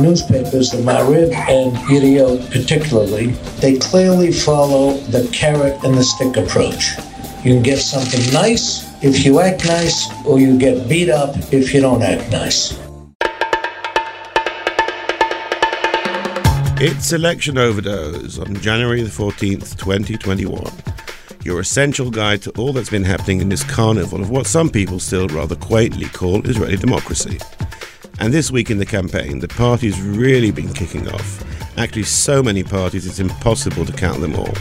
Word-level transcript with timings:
newspapers, 0.00 0.70
the 0.70 0.78
Maariv 0.78 1.32
and 1.32 1.76
Yediot 1.88 2.50
particularly, 2.50 3.28
they 3.60 3.78
clearly 3.78 4.32
follow 4.32 4.94
the 5.10 5.28
carrot 5.32 5.82
and 5.84 5.94
the 5.94 6.04
stick 6.04 6.36
approach. 6.36 6.96
You 7.44 7.54
can 7.54 7.62
get 7.62 7.78
something 7.78 8.32
nice 8.32 8.90
if 9.02 9.24
you 9.24 9.40
act 9.40 9.66
nice, 9.66 10.08
or 10.26 10.38
you 10.38 10.58
get 10.58 10.88
beat 10.88 11.08
up 11.08 11.34
if 11.52 11.72
you 11.72 11.80
don't 11.80 12.02
act 12.02 12.30
nice. 12.30 12.78
It's 16.82 17.12
Election 17.12 17.58
Overdose 17.58 18.38
on 18.38 18.54
January 18.56 19.02
the 19.02 19.10
14th, 19.10 19.76
2021. 19.78 20.70
Your 21.44 21.60
essential 21.60 22.10
guide 22.10 22.42
to 22.42 22.50
all 22.52 22.72
that's 22.72 22.90
been 22.90 23.04
happening 23.04 23.40
in 23.40 23.48
this 23.48 23.64
carnival 23.64 24.20
of 24.20 24.30
what 24.30 24.46
some 24.46 24.68
people 24.68 24.98
still 24.98 25.28
rather 25.28 25.56
quaintly 25.56 26.06
call 26.06 26.46
Israeli 26.46 26.76
democracy. 26.76 27.38
And 28.20 28.32
this 28.32 28.50
week 28.50 28.70
in 28.70 28.78
the 28.78 28.86
campaign, 28.86 29.40
the 29.40 29.48
party's 29.48 30.00
really 30.00 30.50
been 30.50 30.72
kicking 30.72 31.08
off. 31.08 31.44
Actually, 31.78 32.04
so 32.04 32.42
many 32.42 32.62
parties 32.62 33.06
it's 33.06 33.18
impossible 33.18 33.84
to 33.84 33.92
count 33.92 34.20
them 34.20 34.36
all 34.36 34.54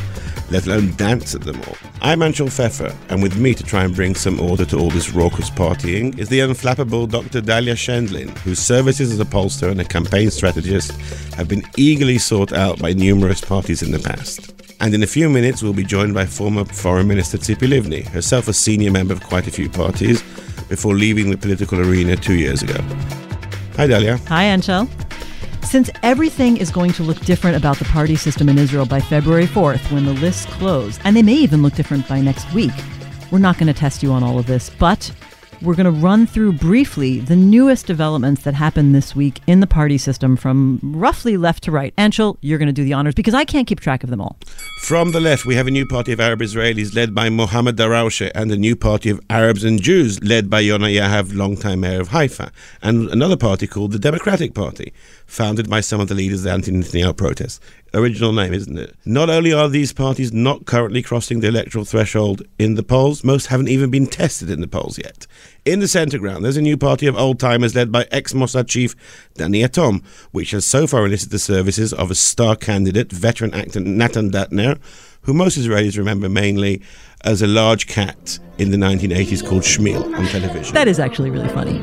let 0.52 0.66
alone 0.66 0.96
dance 0.96 1.36
at 1.36 1.42
them 1.42 1.62
all. 1.68 1.76
I'm 2.02 2.20
Anshel 2.20 2.52
Pfeffer, 2.52 2.96
and 3.10 3.22
with 3.22 3.38
me 3.38 3.54
to 3.54 3.64
try 3.64 3.84
and 3.84 3.96
bring 3.96 4.16
some 4.16 4.40
order 4.40 4.66
to 4.66 4.80
all 4.80 4.90
this 4.90 5.12
raucous 5.14 5.50
partying 5.50 6.18
is 6.18 6.30
the 6.30 6.40
unflappable 6.40 7.10
Dr. 7.10 7.42
Dahlia 7.42 7.76
Scheindlin, 7.76 8.36
whose 8.40 8.60
services 8.60 9.12
as 9.12 9.20
a 9.20 9.26
pollster 9.26 9.70
and 9.70 9.82
a 9.82 9.86
campaign 9.86 10.32
strategist 10.32 10.92
have 11.34 11.48
been 11.48 11.64
eagerly 11.78 12.18
sought 12.18 12.54
out 12.54 12.80
by 12.80 12.94
numerous 12.94 13.42
parties 13.42 13.82
in 13.82 13.92
the 13.92 14.00
past. 14.00 14.54
And 14.82 14.94
in 14.94 15.04
a 15.04 15.08
few 15.08 15.30
minutes, 15.30 15.62
we'll 15.62 15.74
be 15.74 15.84
joined 15.84 16.14
by 16.14 16.26
former 16.26 16.64
Foreign 16.64 17.08
Minister 17.08 17.38
Tzipi 17.38 17.68
Livni, 17.68 18.08
herself 18.08 18.48
a 18.48 18.54
senior 18.54 18.92
member 18.92 19.14
of 19.14 19.22
quite 19.22 19.48
a 19.48 19.52
few 19.52 19.70
parties, 19.70 20.22
before 20.70 20.96
leaving 20.96 21.30
the 21.30 21.38
political 21.38 21.80
arena 21.80 22.16
two 22.16 22.36
years 22.36 22.64
ago. 22.64 22.78
Hi, 23.80 23.88
Dahlia. 23.88 24.18
Hi, 24.28 24.44
Anshel. 24.44 24.90
Since 25.64 25.90
everything 26.04 26.58
is 26.58 26.70
going 26.70 26.92
to 26.92 27.02
look 27.02 27.18
different 27.22 27.56
about 27.56 27.78
the 27.78 27.86
party 27.86 28.18
system 28.18 28.50
in 28.50 28.58
Israel 28.58 28.86
by 28.86 29.00
February 29.00 29.46
4th 29.46 29.90
when 29.94 30.04
the 30.04 30.12
lists 30.16 30.44
close, 30.48 31.00
and 31.06 31.16
they 31.16 31.24
may 31.24 31.36
even 31.36 31.62
look 31.62 31.76
different 31.76 32.06
by 32.06 32.20
next 32.20 32.54
week, 32.54 32.74
we're 33.32 33.40
not 33.40 33.58
going 33.58 33.68
to 33.68 33.74
test 33.74 34.04
you 34.04 34.12
on 34.12 34.22
all 34.22 34.38
of 34.38 34.48
this, 34.48 34.70
but 34.70 35.10
we're 35.62 35.76
going 35.76 35.86
to 35.86 35.92
run 35.92 36.26
through 36.26 36.54
briefly 36.54 37.20
the 37.20 37.36
newest 37.36 37.86
developments 37.86 38.44
that 38.44 38.54
happened 38.54 38.96
this 38.96 39.16
week 39.16 39.42
in 39.46 39.60
the 39.60 39.68
party 39.68 39.98
system 39.98 40.38
from 40.38 40.80
roughly 40.82 41.36
left 41.36 41.64
to 41.64 41.72
right. 41.72 41.94
Anshel, 41.98 42.38
you're 42.42 42.58
going 42.58 42.68
to 42.68 42.74
do 42.74 42.84
the 42.84 42.94
honors 42.94 43.14
because 43.14 43.34
I 43.34 43.44
can't 43.44 43.68
keep 43.68 43.80
track 43.80 44.04
of 44.04 44.10
them 44.10 44.22
all. 44.22 44.38
From 44.84 45.12
the 45.12 45.20
left, 45.20 45.46
we 45.46 45.56
have 45.56 45.68
a 45.68 45.72
new 45.72 45.86
party 45.86 46.14
of 46.14 46.20
Arab 46.20 46.40
Israelis 46.40 46.96
led 46.96 47.14
by 47.14 47.30
Mohammed 47.30 47.76
Darawshe 47.76 48.32
and 48.34 48.52
a 48.52 48.58
new 48.58 48.76
party 48.76 49.10
of 49.10 49.20
Arabs 49.30 49.64
and 49.64 49.82
Jews 49.82 50.24
led 50.24 50.50
by 50.50 50.64
Yona 50.64 50.94
Yahav, 50.94 51.36
longtime 51.36 51.82
mayor 51.82 52.00
of 52.00 52.10
Haifa, 52.10 52.52
and 52.82 53.10
another 53.10 53.38
party 53.38 53.68
called 53.68 53.92
the 53.92 54.00
Democratic 54.00 54.54
Party, 54.54 54.94
founded 55.26 55.70
by 55.70 55.82
some 55.82 56.00
of 56.00 56.08
the 56.08 56.16
leaders 56.16 56.40
of 56.40 56.44
the 56.46 56.52
anti-Netanyahu 56.52 57.18
protests. 57.18 57.60
Original 57.94 58.34
name, 58.34 58.54
isn't 58.54 58.78
it? 58.78 58.96
Not 59.06 59.30
only 59.30 59.52
are 59.52 59.68
these 59.68 59.94
parties 59.94 60.32
not 60.32 60.66
currently 60.66 61.02
crossing 61.02 61.40
the 61.40 61.48
electoral 61.48 61.86
threshold 61.86 62.44
in 62.60 62.76
the 62.76 62.84
polls, 62.84 63.24
most 63.24 63.48
haven't 63.48 63.70
even 63.70 63.90
been 63.90 64.06
tested 64.06 64.50
in 64.50 64.62
the 64.62 64.68
polls 64.68 65.00
yet. 65.00 65.26
In 65.66 65.80
the 65.80 65.88
centre 65.88 66.20
ground, 66.20 66.46
there's 66.46 66.58
a 66.58 66.62
new 66.62 66.78
party 66.78 67.08
of 67.08 67.18
old 67.18 67.40
timers 67.40 67.76
led 67.76 67.92
by 67.92 68.06
ex 68.12 68.34
Mossad 68.34 68.68
chief 68.68 68.96
Danny 69.36 69.64
Yatom, 69.64 70.04
which 70.32 70.52
has 70.52 70.66
so 70.66 70.86
far 70.86 71.06
enlisted 71.06 71.32
the 71.32 71.40
services 71.40 71.92
of 71.92 72.12
a 72.12 72.16
star 72.16 72.56
candidate, 72.56 73.12
veteran 73.12 73.54
actor 73.54 73.80
Natan 73.80 74.32
Datner, 74.32 74.80
who 75.22 75.34
most 75.34 75.58
Israelis 75.58 75.98
remember 75.98 76.30
mainly 76.30 76.82
as 77.22 77.42
a 77.42 77.48
large 77.48 77.88
cat 77.88 78.40
in 78.58 78.72
the 78.72 78.78
1980s 78.78 79.46
called 79.46 79.64
Shmuel 79.64 80.16
on 80.16 80.26
television. 80.28 80.74
That 80.74 80.88
is 80.88 81.00
actually 81.00 81.32
really 81.32 81.50
funny. 81.50 81.80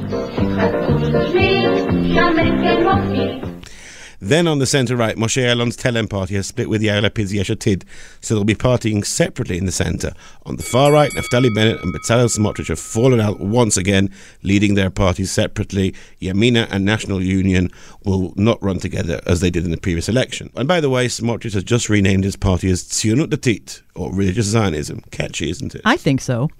Then 4.27 4.49
on 4.49 4.59
the 4.59 4.67
centre 4.67 4.97
right, 4.97 5.17
Moshe 5.17 5.41
Ya'alon's 5.41 5.77
Telem 5.77 6.11
party 6.11 6.35
has 6.35 6.49
split 6.49 6.69
with 6.69 6.83
Yair 6.83 7.01
Lapid's 7.01 7.33
Yesh 7.33 7.49
Atid, 7.49 7.85
so 8.20 8.35
they'll 8.35 8.42
be 8.42 8.57
partying 8.57 9.07
separately 9.07 9.57
in 9.57 9.67
the 9.67 9.73
centre. 9.73 10.13
On 10.47 10.57
the 10.57 10.64
far 10.64 10.91
right, 10.91 11.13
Naftali 11.13 11.55
Bennett 11.55 11.81
and 11.81 11.95
Bezalel 11.95 12.29
Smotrich 12.36 12.67
have 12.67 12.81
fallen 12.81 13.20
out 13.20 13.39
once 13.39 13.77
again, 13.77 14.11
leading 14.42 14.75
their 14.75 14.91
parties 14.91 15.31
separately. 15.31 15.95
Yamina 16.20 16.67
and 16.73 16.85
National 16.85 17.23
Union 17.23 17.70
will 18.05 18.35
not 18.35 18.61
run 18.61 18.81
together 18.81 19.20
as 19.27 19.41
they 19.41 19.48
did 19.48 19.65
in 19.65 19.70
the 19.70 19.77
previous 19.77 20.09
election. 20.09 20.51
And 20.57 20.67
by 20.67 20.81
the 20.81 20.91
way, 20.91 21.07
Smotrich 21.07 21.55
has 21.55 21.63
just 21.63 21.89
renamed 21.89 22.25
his 22.25 22.35
party 22.35 22.69
as 22.69 22.83
Tzionut 22.83 23.29
Datit, 23.29 23.83
or 23.95 24.13
Religious 24.13 24.47
Zionism. 24.47 25.03
Catchy, 25.13 25.51
isn't 25.51 25.77
it? 25.77 25.83
I 25.85 25.97
think 25.97 26.20
so. 26.20 26.51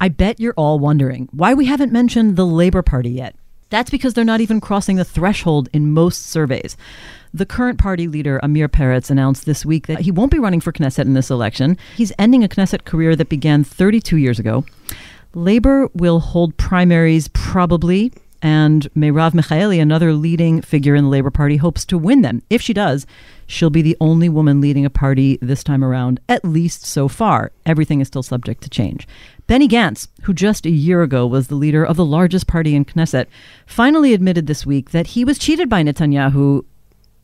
I 0.00 0.08
bet 0.08 0.40
you're 0.40 0.54
all 0.56 0.78
wondering 0.78 1.28
why 1.32 1.52
we 1.52 1.66
haven't 1.66 1.92
mentioned 1.92 2.36
the 2.36 2.46
Labour 2.46 2.80
Party 2.80 3.10
yet. 3.10 3.36
That's 3.70 3.90
because 3.90 4.14
they're 4.14 4.24
not 4.24 4.40
even 4.40 4.60
crossing 4.60 4.96
the 4.96 5.04
threshold 5.04 5.68
in 5.72 5.92
most 5.92 6.26
surveys. 6.26 6.76
The 7.32 7.46
current 7.46 7.78
party 7.78 8.06
leader, 8.06 8.38
Amir 8.42 8.68
Peretz, 8.68 9.10
announced 9.10 9.46
this 9.46 9.66
week 9.66 9.88
that 9.88 10.00
he 10.00 10.10
won't 10.10 10.30
be 10.30 10.38
running 10.38 10.60
for 10.60 10.72
Knesset 10.72 11.04
in 11.04 11.14
this 11.14 11.30
election. 11.30 11.76
He's 11.96 12.12
ending 12.18 12.44
a 12.44 12.48
Knesset 12.48 12.84
career 12.84 13.16
that 13.16 13.28
began 13.28 13.64
32 13.64 14.16
years 14.18 14.38
ago. 14.38 14.64
Labor 15.34 15.88
will 15.94 16.20
hold 16.20 16.56
primaries 16.56 17.26
probably, 17.28 18.12
and 18.44 18.92
Merav 18.92 19.32
Michaeli, 19.32 19.80
another 19.80 20.12
leading 20.12 20.60
figure 20.60 20.94
in 20.94 21.04
the 21.04 21.10
Labor 21.10 21.30
Party, 21.30 21.56
hopes 21.56 21.86
to 21.86 21.96
win 21.96 22.20
them. 22.20 22.42
If 22.50 22.60
she 22.60 22.74
does, 22.74 23.06
she'll 23.46 23.70
be 23.70 23.80
the 23.80 23.96
only 24.02 24.28
woman 24.28 24.60
leading 24.60 24.84
a 24.84 24.90
party 24.90 25.38
this 25.40 25.64
time 25.64 25.82
around, 25.82 26.20
at 26.28 26.44
least 26.44 26.84
so 26.84 27.08
far. 27.08 27.52
Everything 27.64 28.02
is 28.02 28.08
still 28.08 28.22
subject 28.22 28.62
to 28.62 28.68
change. 28.68 29.08
Benny 29.46 29.66
Gantz, 29.66 30.08
who 30.24 30.34
just 30.34 30.66
a 30.66 30.70
year 30.70 31.02
ago 31.02 31.26
was 31.26 31.48
the 31.48 31.54
leader 31.54 31.86
of 31.86 31.96
the 31.96 32.04
largest 32.04 32.46
party 32.46 32.74
in 32.74 32.84
Knesset, 32.84 33.28
finally 33.64 34.12
admitted 34.12 34.46
this 34.46 34.66
week 34.66 34.90
that 34.90 35.08
he 35.08 35.24
was 35.24 35.38
cheated 35.38 35.70
by 35.70 35.82
Netanyahu 35.82 36.66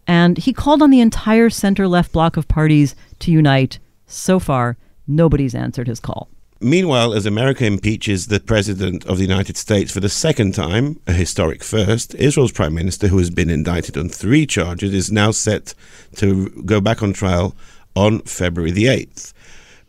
and 0.07 0.39
he 0.39 0.55
called 0.55 0.81
on 0.81 0.89
the 0.89 1.01
entire 1.01 1.51
center 1.51 1.87
left 1.87 2.13
bloc 2.13 2.39
of 2.39 2.49
parties 2.49 2.97
to 3.19 3.31
unite. 3.31 3.79
So 4.07 4.39
far, 4.39 4.79
nobody's 5.07 5.55
answered 5.55 5.87
his 5.87 6.01
call. 6.01 6.31
Meanwhile, 6.63 7.15
as 7.15 7.25
America 7.25 7.65
impeaches 7.65 8.27
the 8.27 8.39
President 8.39 9.07
of 9.07 9.17
the 9.17 9.25
United 9.25 9.57
States 9.57 9.91
for 9.91 10.01
the 10.01 10.11
second 10.11 10.55
time, 10.55 11.01
a 11.07 11.13
historic 11.15 11.65
first, 11.65 12.15
Israel's 12.17 12.53
Prime 12.53 12.75
Minister, 12.75 13.09
who 13.09 13.17
has 13.17 13.31
been 13.31 13.49
indicted 13.49 13.97
on 13.97 14.11
three 14.11 14.45
charges, 14.45 14.93
is 14.93 15.11
now 15.11 15.31
set 15.31 15.73
to 16.17 16.51
go 16.67 16.79
back 16.79 17.03
on 17.03 17.15
trial 17.15 17.57
on 17.97 18.21
February 18.21 18.73
the 18.73 18.85
8th. 18.85 19.33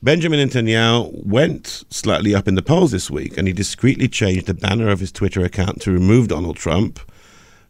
Benjamin 0.02 0.48
Netanyahu 0.48 1.26
went 1.26 1.84
slightly 1.90 2.34
up 2.34 2.48
in 2.48 2.56
the 2.56 2.62
polls 2.62 2.92
this 2.92 3.12
week, 3.12 3.38
and 3.38 3.50
he 3.50 3.54
discreetly 3.54 4.08
changed 4.08 4.46
the 4.46 4.54
banner 4.54 4.88
of 4.88 5.02
his 5.02 5.12
Twitter 5.12 5.44
account 5.44 5.82
to 5.82 5.92
remove 5.92 6.30
Donald 6.30 6.56
Trump, 6.56 7.02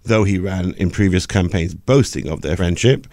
though 0.03 0.25
he 0.25 0.37
ran 0.37 0.75
in 0.75 0.91
previous 0.91 1.25
campaigns 1.25 1.73
boasting 1.73 2.29
of 2.29 2.41
their 2.41 2.55
friendship. 2.55 3.07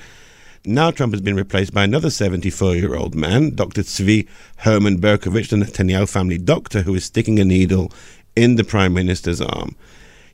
Now 0.64 0.90
Trump 0.90 1.12
has 1.12 1.20
been 1.20 1.36
replaced 1.36 1.72
by 1.72 1.84
another 1.84 2.10
74 2.10 2.74
year 2.74 2.96
old 2.96 3.14
man, 3.14 3.54
Dr. 3.54 3.82
Tzvi 3.82 4.26
Herman 4.58 5.00
Berkovich, 5.00 5.50
the 5.50 5.56
Netanyahu 5.56 6.08
family 6.08 6.38
doctor, 6.38 6.82
who 6.82 6.94
is 6.94 7.04
sticking 7.04 7.38
a 7.38 7.44
needle 7.44 7.92
in 8.34 8.56
the 8.56 8.64
prime 8.64 8.92
minister's 8.92 9.40
arm. 9.40 9.76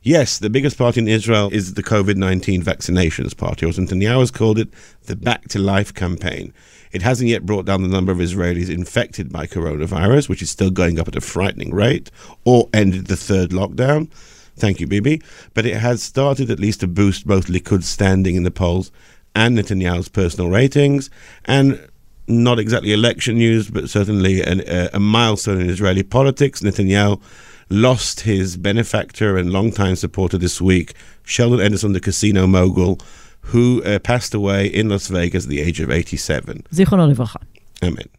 Yes, 0.01 0.37
the 0.37 0.49
biggest 0.49 0.77
party 0.77 0.99
in 0.99 1.07
Israel 1.07 1.49
is 1.51 1.73
the 1.73 1.83
COVID 1.83 2.15
19 2.15 2.61
vaccinations 2.63 3.35
party, 3.35 3.65
or 3.65 3.69
as 3.69 3.77
Netanyahu 3.77 4.19
has 4.19 4.31
called 4.31 4.59
it, 4.59 4.69
the 5.03 5.15
Back 5.15 5.47
to 5.49 5.59
Life 5.59 5.93
campaign. 5.93 6.53
It 6.91 7.01
hasn't 7.01 7.29
yet 7.29 7.45
brought 7.45 7.65
down 7.65 7.81
the 7.81 7.87
number 7.87 8.11
of 8.11 8.19
Israelis 8.19 8.69
infected 8.69 9.31
by 9.31 9.47
coronavirus, 9.47 10.29
which 10.29 10.41
is 10.41 10.49
still 10.49 10.71
going 10.71 10.99
up 10.99 11.07
at 11.07 11.15
a 11.15 11.21
frightening 11.21 11.73
rate, 11.73 12.09
or 12.45 12.69
ended 12.73 13.07
the 13.07 13.17
third 13.17 13.51
lockdown. 13.51 14.11
Thank 14.55 14.79
you, 14.79 14.87
Bibi. 14.87 15.21
But 15.53 15.65
it 15.65 15.77
has 15.77 16.01
started 16.01 16.49
at 16.49 16.59
least 16.59 16.79
to 16.79 16.87
boost 16.87 17.27
both 17.27 17.47
Likud's 17.47 17.89
standing 17.89 18.35
in 18.35 18.43
the 18.43 18.51
polls 18.51 18.91
and 19.35 19.57
Netanyahu's 19.57 20.09
personal 20.09 20.49
ratings, 20.49 21.09
and 21.45 21.87
not 22.27 22.57
exactly 22.57 22.93
election 22.93 23.35
news, 23.35 23.69
but 23.69 23.89
certainly 23.89 24.41
an, 24.41 24.63
a, 24.67 24.89
a 24.93 24.99
milestone 24.99 25.61
in 25.61 25.69
Israeli 25.69 26.03
politics. 26.03 26.61
Netanyahu 26.61 27.21
lost 27.69 28.21
his 28.21 28.57
benefactor 28.57 29.37
and 29.37 29.51
longtime 29.51 29.95
supporter 29.95 30.37
this 30.37 30.61
week, 30.61 30.93
Sheldon 31.23 31.59
Adelson, 31.59 31.93
the 31.93 31.99
casino 31.99 32.47
mogul, 32.47 32.99
who 33.41 33.83
uh, 33.83 33.99
passed 33.99 34.33
away 34.33 34.65
in 34.67 34.89
Las 34.89 35.07
Vegas 35.07 35.43
at 35.45 35.49
the 35.49 35.61
age 35.61 35.79
of 35.79 35.91
87. 35.91 36.63
Zichrono 36.71 37.13
Livracha. 37.13 37.41
Amen. 37.83 38.09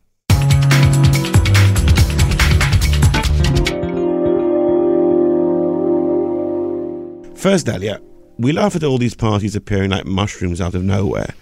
First, 7.35 7.67
Dahlia, 7.67 8.01
we 8.39 8.53
laugh 8.53 8.77
at 8.77 8.85
all 8.85 8.99
these 8.99 9.15
parties 9.15 9.57
appearing 9.57 9.91
like 9.91 10.07
mushrooms 10.07 10.61
out 10.61 10.75
of 10.75 10.83
nowhere. 10.83 11.35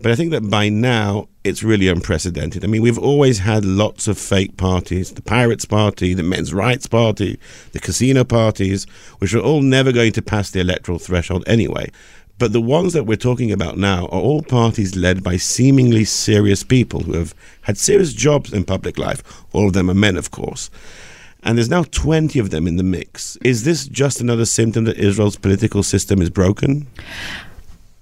But 0.00 0.10
I 0.10 0.16
think 0.16 0.32
that 0.32 0.50
by 0.50 0.68
now 0.68 1.28
it's 1.44 1.62
really 1.62 1.88
unprecedented. 1.88 2.64
I 2.64 2.66
mean, 2.66 2.82
we've 2.82 2.98
always 2.98 3.38
had 3.38 3.64
lots 3.64 4.08
of 4.08 4.18
fake 4.18 4.56
parties 4.56 5.12
the 5.12 5.22
Pirates 5.22 5.64
Party, 5.64 6.14
the 6.14 6.22
Men's 6.22 6.52
Rights 6.52 6.86
Party, 6.86 7.38
the 7.72 7.78
casino 7.78 8.24
parties, 8.24 8.84
which 9.18 9.34
are 9.34 9.40
all 9.40 9.62
never 9.62 9.92
going 9.92 10.12
to 10.12 10.22
pass 10.22 10.50
the 10.50 10.60
electoral 10.60 10.98
threshold 10.98 11.44
anyway. 11.46 11.90
But 12.38 12.52
the 12.52 12.60
ones 12.60 12.92
that 12.94 13.04
we're 13.04 13.16
talking 13.16 13.52
about 13.52 13.78
now 13.78 14.06
are 14.06 14.20
all 14.20 14.42
parties 14.42 14.96
led 14.96 15.22
by 15.22 15.36
seemingly 15.36 16.04
serious 16.04 16.64
people 16.64 17.00
who 17.04 17.12
have 17.12 17.32
had 17.62 17.78
serious 17.78 18.12
jobs 18.12 18.52
in 18.52 18.64
public 18.64 18.98
life. 18.98 19.22
All 19.52 19.68
of 19.68 19.72
them 19.72 19.88
are 19.88 19.94
men, 19.94 20.16
of 20.16 20.32
course. 20.32 20.68
And 21.44 21.58
there's 21.58 21.68
now 21.68 21.84
20 21.84 22.38
of 22.38 22.50
them 22.50 22.66
in 22.66 22.76
the 22.76 22.82
mix. 22.82 23.36
Is 23.44 23.64
this 23.64 23.86
just 23.86 24.20
another 24.20 24.46
symptom 24.46 24.84
that 24.84 24.96
Israel's 24.96 25.36
political 25.36 25.82
system 25.82 26.22
is 26.22 26.30
broken? 26.30 26.86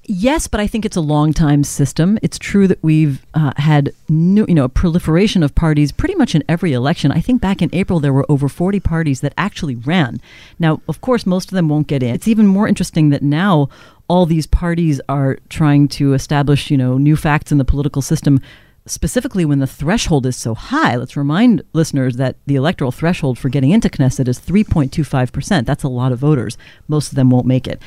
Yes, 0.05 0.49
but 0.49 0.59
I 0.59 0.67
think 0.67 0.85
it's 0.85 0.97
a 0.97 1.01
long 1.01 1.33
time 1.33 1.63
system. 1.63 2.19
It's 2.23 2.39
true 2.39 2.67
that 2.67 2.83
we've 2.83 3.25
uh, 3.35 3.53
had 3.57 3.93
new, 4.09 4.45
you 4.49 4.55
know 4.55 4.65
a 4.65 4.69
proliferation 4.69 5.45
of 5.45 5.55
parties 5.55 5.93
pretty 5.93 6.17
much 6.17 6.35
in 6.35 6.43
every 6.49 6.73
election. 6.73 7.13
I 7.13 7.21
think 7.21 7.41
back 7.41 7.63
in 7.63 7.71
April 7.73 8.01
there 8.01 8.13
were 8.13 8.27
over 8.29 8.49
40 8.49 8.81
parties 8.81 9.21
that 9.21 9.33
actually 9.39 9.77
ran. 9.77 10.21
Now, 10.59 10.81
of 10.89 11.01
course, 11.01 11.25
most 11.25 11.51
of 11.51 11.55
them 11.55 11.69
won't 11.69 11.87
get 11.87 12.03
in. 12.03 12.15
It's 12.15 12.27
even 12.27 12.49
more 12.49 12.67
interesting 12.67 13.11
that 13.11 13.23
now 13.23 13.69
all 14.09 14.27
these 14.27 14.47
parties 14.47 15.01
are 15.09 15.39
trying 15.49 15.87
to 15.89 16.15
establish, 16.15 16.71
you 16.71 16.77
know, 16.77 16.99
new 16.99 17.17
facts 17.17 17.53
in 17.53 17.59
the 17.59 17.65
political 17.65 18.03
system 18.03 18.41
specifically 18.87 19.45
when 19.45 19.59
the 19.59 19.67
threshold 19.67 20.27
is 20.27 20.37
so 20.37 20.55
high. 20.55 20.97
Let's 20.97 21.17
remind 21.17 21.63
listeners 21.73 22.17
that 22.17 22.37
the 22.47 22.57
electoral 22.57 22.93
threshold 22.93 23.39
for 23.39 23.49
getting 23.49 23.71
into 23.71 23.89
Knesset 23.89 24.29
is 24.29 24.41
3.25%. 24.41 25.65
That's 25.67 25.85
a 25.85 25.89
lot 25.89 26.13
of 26.13 26.19
voters. 26.19 26.59
Most 26.89 27.11
of 27.11 27.17
them 27.17 27.31
won't 27.31 27.47
make 27.47 27.67
it. 27.67 27.81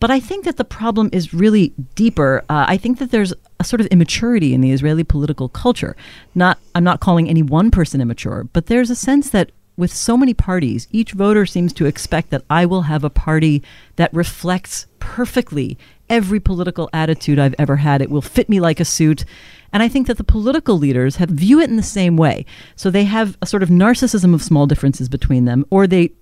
But 0.00 0.10
I 0.10 0.18
think 0.18 0.44
that 0.46 0.56
the 0.56 0.64
problem 0.64 1.10
is 1.12 1.32
really 1.32 1.72
deeper. 1.94 2.44
Uh, 2.48 2.64
I 2.66 2.76
think 2.76 2.98
that 2.98 3.12
there's 3.12 3.32
a 3.60 3.64
sort 3.64 3.80
of 3.80 3.86
immaturity 3.86 4.52
in 4.52 4.60
the 4.60 4.72
Israeli 4.72 5.04
political 5.04 5.48
culture. 5.48 5.94
Not, 6.34 6.58
I'm 6.74 6.82
not 6.82 6.98
calling 6.98 7.28
any 7.28 7.42
one 7.42 7.70
person 7.70 8.00
immature, 8.00 8.48
but 8.52 8.66
there's 8.66 8.90
a 8.90 8.96
sense 8.96 9.30
that 9.30 9.52
with 9.76 9.92
so 9.92 10.16
many 10.16 10.34
parties, 10.34 10.88
each 10.90 11.12
voter 11.12 11.46
seems 11.46 11.72
to 11.74 11.86
expect 11.86 12.30
that 12.30 12.44
I 12.50 12.66
will 12.66 12.82
have 12.82 13.04
a 13.04 13.10
party 13.10 13.62
that 13.94 14.12
reflects 14.12 14.86
perfectly 14.98 15.78
every 16.12 16.38
political 16.38 16.90
attitude 16.92 17.38
I've 17.38 17.54
ever 17.58 17.76
had. 17.76 18.02
It 18.02 18.10
will 18.10 18.20
fit 18.20 18.48
me 18.48 18.60
like 18.60 18.78
a 18.78 18.84
suit. 18.84 19.24
And 19.72 19.82
I 19.82 19.88
think 19.88 20.06
that 20.06 20.18
the 20.18 20.24
political 20.24 20.78
leaders 20.78 21.16
have 21.16 21.30
view 21.30 21.58
it 21.58 21.70
in 21.70 21.76
the 21.76 21.82
same 21.82 22.18
way. 22.18 22.44
So 22.76 22.90
they 22.90 23.04
have 23.04 23.38
a 23.40 23.46
sort 23.46 23.62
of 23.62 23.70
narcissism 23.70 24.34
of 24.34 24.42
small 24.42 24.66
differences 24.66 25.08
between 25.08 25.46
them, 25.46 25.64
or 25.70 25.86
they 25.86 26.12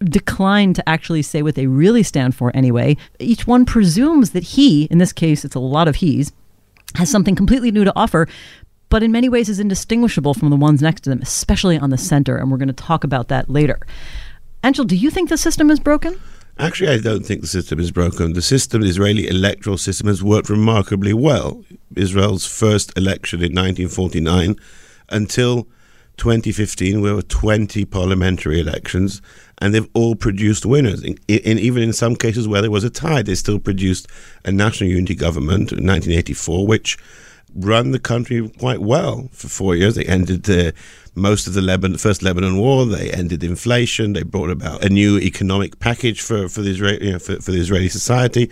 decline 0.00 0.74
to 0.74 0.88
actually 0.88 1.22
say 1.22 1.42
what 1.42 1.54
they 1.54 1.68
really 1.68 2.02
stand 2.02 2.34
for 2.34 2.50
anyway. 2.52 2.96
Each 3.20 3.46
one 3.46 3.64
presumes 3.64 4.30
that 4.30 4.42
he, 4.42 4.84
in 4.86 4.98
this 4.98 5.12
case, 5.12 5.44
it's 5.44 5.54
a 5.54 5.60
lot 5.60 5.86
of 5.86 5.96
he's, 5.96 6.32
has 6.96 7.08
something 7.08 7.36
completely 7.36 7.70
new 7.70 7.84
to 7.84 7.92
offer, 7.94 8.26
but 8.88 9.04
in 9.04 9.12
many 9.12 9.28
ways 9.28 9.48
is 9.48 9.60
indistinguishable 9.60 10.34
from 10.34 10.50
the 10.50 10.56
ones 10.56 10.82
next 10.82 11.02
to 11.02 11.10
them, 11.10 11.22
especially 11.22 11.78
on 11.78 11.90
the 11.90 11.96
center. 11.96 12.36
And 12.36 12.50
we're 12.50 12.58
going 12.58 12.66
to 12.66 12.74
talk 12.74 13.04
about 13.04 13.28
that 13.28 13.48
later. 13.48 13.78
Anshel, 14.64 14.86
do 14.86 14.96
you 14.96 15.10
think 15.10 15.28
the 15.28 15.38
system 15.38 15.70
is 15.70 15.78
broken? 15.78 16.20
Actually, 16.58 16.90
I 16.90 16.98
don't 16.98 17.24
think 17.24 17.40
the 17.40 17.46
system 17.46 17.80
is 17.80 17.90
broken. 17.90 18.34
The 18.34 18.42
system, 18.42 18.82
the 18.82 18.88
Israeli 18.88 19.26
electoral 19.26 19.78
system, 19.78 20.06
has 20.06 20.22
worked 20.22 20.48
remarkably 20.48 21.12
well. 21.12 21.64
Israel's 21.96 22.46
first 22.46 22.96
election 22.96 23.40
in 23.40 23.54
1949 23.54 24.56
until 25.08 25.66
2015, 26.18 27.02
there 27.02 27.14
were 27.14 27.22
20 27.22 27.84
parliamentary 27.86 28.60
elections, 28.60 29.22
and 29.58 29.74
they've 29.74 29.88
all 29.94 30.14
produced 30.14 30.66
winners. 30.66 31.02
And 31.02 31.18
even 31.28 31.82
in 31.82 31.92
some 31.92 32.14
cases 32.14 32.46
where 32.46 32.60
there 32.60 32.70
was 32.70 32.84
a 32.84 32.90
tie, 32.90 33.22
they 33.22 33.34
still 33.34 33.58
produced 33.58 34.06
a 34.44 34.52
national 34.52 34.90
unity 34.90 35.14
government 35.14 35.72
in 35.72 35.86
1984, 35.86 36.66
which 36.66 36.98
run 37.54 37.90
the 37.90 37.98
country 37.98 38.48
quite 38.58 38.80
well 38.80 39.28
for 39.32 39.48
four 39.48 39.74
years. 39.74 39.94
They 39.94 40.04
ended 40.04 40.44
the 40.44 40.74
most 41.14 41.46
of 41.46 41.54
the 41.54 41.60
Lebanon, 41.60 41.98
first 41.98 42.22
Lebanon 42.22 42.58
war. 42.58 42.86
They 42.86 43.10
ended 43.10 43.44
inflation. 43.44 44.12
They 44.12 44.22
brought 44.22 44.50
about 44.50 44.84
a 44.84 44.88
new 44.88 45.18
economic 45.18 45.78
package 45.78 46.20
for 46.20 46.48
for 46.48 46.62
the 46.62 46.70
Israeli 46.70 47.06
you 47.06 47.12
know, 47.12 47.18
for, 47.18 47.40
for 47.40 47.50
the 47.50 47.60
Israeli 47.60 47.88
society. 47.88 48.50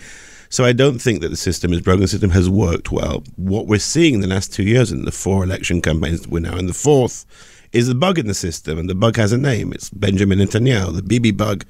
So 0.52 0.64
I 0.64 0.72
don't 0.72 0.98
think 0.98 1.20
that 1.20 1.28
the 1.28 1.36
system 1.36 1.72
is 1.72 1.80
broken. 1.80 2.00
The 2.02 2.08
system 2.08 2.30
has 2.30 2.50
worked 2.50 2.90
well. 2.90 3.22
What 3.36 3.68
we're 3.68 3.78
seeing 3.78 4.14
in 4.14 4.20
the 4.20 4.26
last 4.26 4.52
two 4.52 4.64
years 4.64 4.90
in 4.90 5.04
the 5.04 5.12
four 5.12 5.44
election 5.44 5.80
campaigns, 5.80 6.26
we're 6.26 6.40
now 6.40 6.56
in 6.56 6.66
the 6.66 6.74
fourth, 6.74 7.24
is 7.72 7.86
the 7.86 7.94
bug 7.94 8.18
in 8.18 8.26
the 8.26 8.34
system, 8.34 8.76
and 8.76 8.90
the 8.90 8.96
bug 8.96 9.16
has 9.16 9.32
a 9.32 9.38
name. 9.38 9.72
It's 9.72 9.90
Benjamin 9.90 10.40
Netanyahu, 10.40 10.96
the 10.96 11.02
Bibi 11.02 11.30
bug 11.30 11.64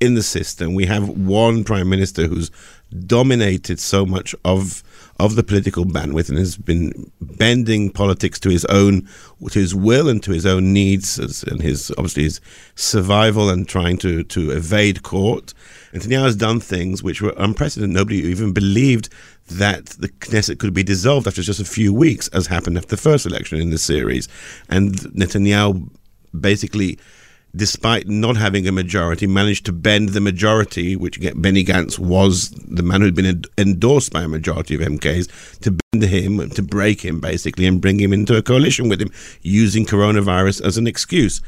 in 0.00 0.14
the 0.14 0.22
system. 0.22 0.74
We 0.74 0.86
have 0.86 1.08
one 1.08 1.62
prime 1.62 1.88
minister 1.88 2.26
who's 2.26 2.50
dominated 3.06 3.78
so 3.78 4.04
much 4.04 4.34
of 4.44 4.82
of 5.20 5.36
the 5.36 5.42
political 5.42 5.84
bandwidth 5.84 6.28
and 6.28 6.38
has 6.38 6.56
been 6.56 7.10
bending 7.20 7.90
politics 7.90 8.40
to 8.40 8.50
his 8.50 8.64
own 8.66 9.08
to 9.50 9.58
his 9.58 9.74
will 9.74 10.08
and 10.08 10.22
to 10.22 10.32
his 10.32 10.44
own 10.44 10.72
needs 10.72 11.18
and 11.18 11.62
his 11.62 11.90
obviously 11.92 12.24
his 12.24 12.40
survival 12.74 13.48
and 13.48 13.68
trying 13.68 13.96
to 13.98 14.24
to 14.24 14.50
evade 14.50 15.02
court. 15.02 15.54
Netanyahu 15.92 16.24
has 16.24 16.36
done 16.36 16.58
things 16.58 17.02
which 17.02 17.22
were 17.22 17.34
unprecedented. 17.36 17.94
Nobody 17.94 18.18
even 18.18 18.52
believed 18.52 19.08
that 19.48 19.86
the 19.86 20.08
Knesset 20.08 20.58
could 20.58 20.74
be 20.74 20.82
dissolved 20.82 21.28
after 21.28 21.42
just 21.42 21.60
a 21.60 21.64
few 21.64 21.92
weeks, 21.92 22.28
as 22.28 22.46
happened 22.46 22.76
after 22.76 22.88
the 22.88 22.96
first 22.96 23.26
election 23.26 23.60
in 23.60 23.70
the 23.70 23.78
series. 23.78 24.26
And 24.68 24.94
Netanyahu 24.94 25.88
basically 26.38 26.98
despite 27.56 28.08
not 28.08 28.36
having 28.36 28.66
a 28.66 28.72
majority, 28.72 29.26
managed 29.26 29.66
to 29.66 29.72
bend 29.72 30.10
the 30.10 30.20
majority, 30.20 30.96
which 30.96 31.20
Benny 31.36 31.64
Gantz 31.64 31.98
was 31.98 32.50
the 32.50 32.82
man 32.82 33.00
who'd 33.00 33.14
been 33.14 33.44
endorsed 33.56 34.12
by 34.12 34.22
a 34.22 34.28
majority 34.28 34.74
of 34.74 34.80
MKs, 34.80 35.60
to 35.60 35.70
bend 35.92 36.04
him, 36.04 36.50
to 36.50 36.62
break 36.62 37.04
him 37.04 37.20
basically, 37.20 37.66
and 37.66 37.80
bring 37.80 38.00
him 38.00 38.12
into 38.12 38.36
a 38.36 38.42
coalition 38.42 38.88
with 38.88 39.00
him, 39.00 39.10
using 39.42 39.86
coronavirus 39.86 40.64
as 40.64 40.76
an 40.76 40.86
excuse. 40.86 41.40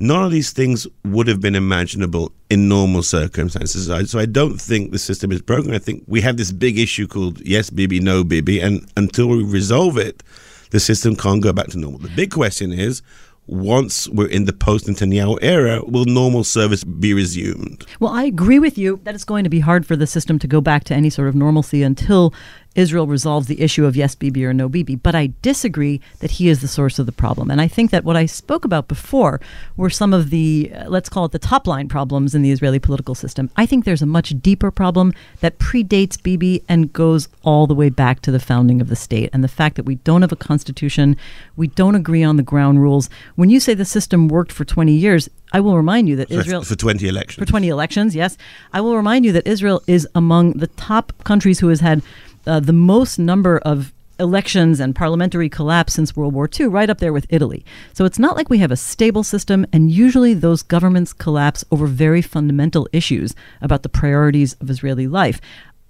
None 0.00 0.22
of 0.22 0.30
these 0.30 0.52
things 0.52 0.86
would 1.04 1.26
have 1.26 1.40
been 1.40 1.56
imaginable 1.56 2.30
in 2.48 2.68
normal 2.68 3.02
circumstances. 3.02 3.86
So 4.10 4.18
I 4.20 4.26
don't 4.26 4.60
think 4.60 4.92
the 4.92 4.98
system 4.98 5.32
is 5.32 5.42
broken. 5.42 5.74
I 5.74 5.78
think 5.78 6.04
we 6.06 6.20
have 6.20 6.36
this 6.36 6.52
big 6.52 6.78
issue 6.78 7.08
called 7.08 7.40
yes, 7.40 7.68
Bibi, 7.68 7.98
no, 7.98 8.22
Bibi, 8.22 8.60
and 8.60 8.88
until 8.96 9.26
we 9.26 9.42
resolve 9.42 9.98
it, 9.98 10.22
the 10.70 10.78
system 10.78 11.16
can't 11.16 11.42
go 11.42 11.52
back 11.52 11.66
to 11.68 11.78
normal. 11.78 11.98
The 11.98 12.14
big 12.14 12.30
question 12.30 12.72
is 12.72 13.02
once 13.48 14.08
we're 14.10 14.28
in 14.28 14.44
the 14.44 14.52
post 14.52 14.86
Netanyahu 14.86 15.38
era, 15.40 15.82
will 15.86 16.04
normal 16.04 16.44
service 16.44 16.84
be 16.84 17.14
resumed? 17.14 17.86
Well, 17.98 18.12
I 18.12 18.24
agree 18.24 18.58
with 18.58 18.76
you 18.76 19.00
that 19.04 19.14
it's 19.14 19.24
going 19.24 19.44
to 19.44 19.50
be 19.50 19.60
hard 19.60 19.86
for 19.86 19.96
the 19.96 20.06
system 20.06 20.38
to 20.40 20.46
go 20.46 20.60
back 20.60 20.84
to 20.84 20.94
any 20.94 21.10
sort 21.10 21.28
of 21.28 21.34
normalcy 21.34 21.82
until 21.82 22.34
Israel 22.74 23.06
resolves 23.06 23.48
the 23.48 23.60
issue 23.60 23.84
of 23.84 23.96
yes, 23.96 24.14
Bibi 24.14 24.44
or 24.44 24.52
no 24.52 24.68
Bibi. 24.68 24.96
But 24.96 25.14
I 25.14 25.32
disagree 25.42 26.00
that 26.20 26.32
he 26.32 26.48
is 26.48 26.60
the 26.60 26.68
source 26.68 26.98
of 26.98 27.06
the 27.06 27.12
problem. 27.12 27.50
And 27.50 27.60
I 27.60 27.68
think 27.68 27.90
that 27.90 28.04
what 28.04 28.16
I 28.16 28.26
spoke 28.26 28.64
about 28.64 28.88
before 28.88 29.40
were 29.76 29.90
some 29.90 30.12
of 30.12 30.30
the, 30.30 30.70
uh, 30.74 30.88
let's 30.88 31.08
call 31.08 31.24
it 31.24 31.32
the 31.32 31.38
top 31.38 31.66
line 31.66 31.88
problems 31.88 32.34
in 32.34 32.42
the 32.42 32.52
Israeli 32.52 32.78
political 32.78 33.14
system. 33.14 33.50
I 33.56 33.66
think 33.66 33.84
there's 33.84 34.02
a 34.02 34.06
much 34.06 34.30
deeper 34.40 34.70
problem 34.70 35.12
that 35.40 35.58
predates 35.58 36.22
Bibi 36.22 36.62
and 36.68 36.92
goes 36.92 37.28
all 37.42 37.66
the 37.66 37.74
way 37.74 37.88
back 37.90 38.20
to 38.22 38.30
the 38.30 38.40
founding 38.40 38.80
of 38.80 38.88
the 38.88 38.96
state. 38.96 39.30
And 39.32 39.42
the 39.42 39.48
fact 39.48 39.76
that 39.76 39.84
we 39.84 39.96
don't 39.96 40.22
have 40.22 40.32
a 40.32 40.36
constitution, 40.36 41.16
we 41.56 41.68
don't 41.68 41.94
agree 41.94 42.22
on 42.22 42.36
the 42.36 42.42
ground 42.42 42.80
rules. 42.80 43.10
When 43.34 43.50
you 43.50 43.60
say 43.60 43.74
the 43.74 43.84
system 43.84 44.28
worked 44.28 44.52
for 44.52 44.64
20 44.64 44.92
years, 44.92 45.28
I 45.52 45.60
will 45.60 45.76
remind 45.76 46.08
you 46.08 46.16
that 46.16 46.28
for, 46.28 46.34
Israel 46.34 46.62
for 46.62 46.76
20 46.76 47.08
elections. 47.08 47.46
For 47.46 47.50
20 47.50 47.68
elections, 47.68 48.14
yes. 48.14 48.36
I 48.72 48.80
will 48.80 48.96
remind 48.96 49.24
you 49.24 49.32
that 49.32 49.46
Israel 49.46 49.82
is 49.86 50.06
among 50.14 50.52
the 50.52 50.66
top 50.66 51.12
countries 51.24 51.60
who 51.60 51.68
has 51.68 51.80
had 51.80 52.02
uh, 52.46 52.60
the 52.60 52.72
most 52.72 53.18
number 53.18 53.58
of 53.58 53.92
elections 54.18 54.80
and 54.80 54.96
parliamentary 54.96 55.48
collapse 55.48 55.94
since 55.94 56.16
World 56.16 56.34
War 56.34 56.48
II, 56.58 56.66
right 56.66 56.90
up 56.90 56.98
there 56.98 57.12
with 57.12 57.26
Italy. 57.28 57.64
So 57.92 58.04
it's 58.04 58.18
not 58.18 58.36
like 58.36 58.50
we 58.50 58.58
have 58.58 58.72
a 58.72 58.76
stable 58.76 59.22
system, 59.22 59.64
and 59.72 59.90
usually 59.90 60.34
those 60.34 60.62
governments 60.62 61.12
collapse 61.12 61.64
over 61.70 61.86
very 61.86 62.22
fundamental 62.22 62.88
issues 62.92 63.34
about 63.60 63.82
the 63.82 63.88
priorities 63.88 64.54
of 64.54 64.70
Israeli 64.70 65.06
life. 65.06 65.40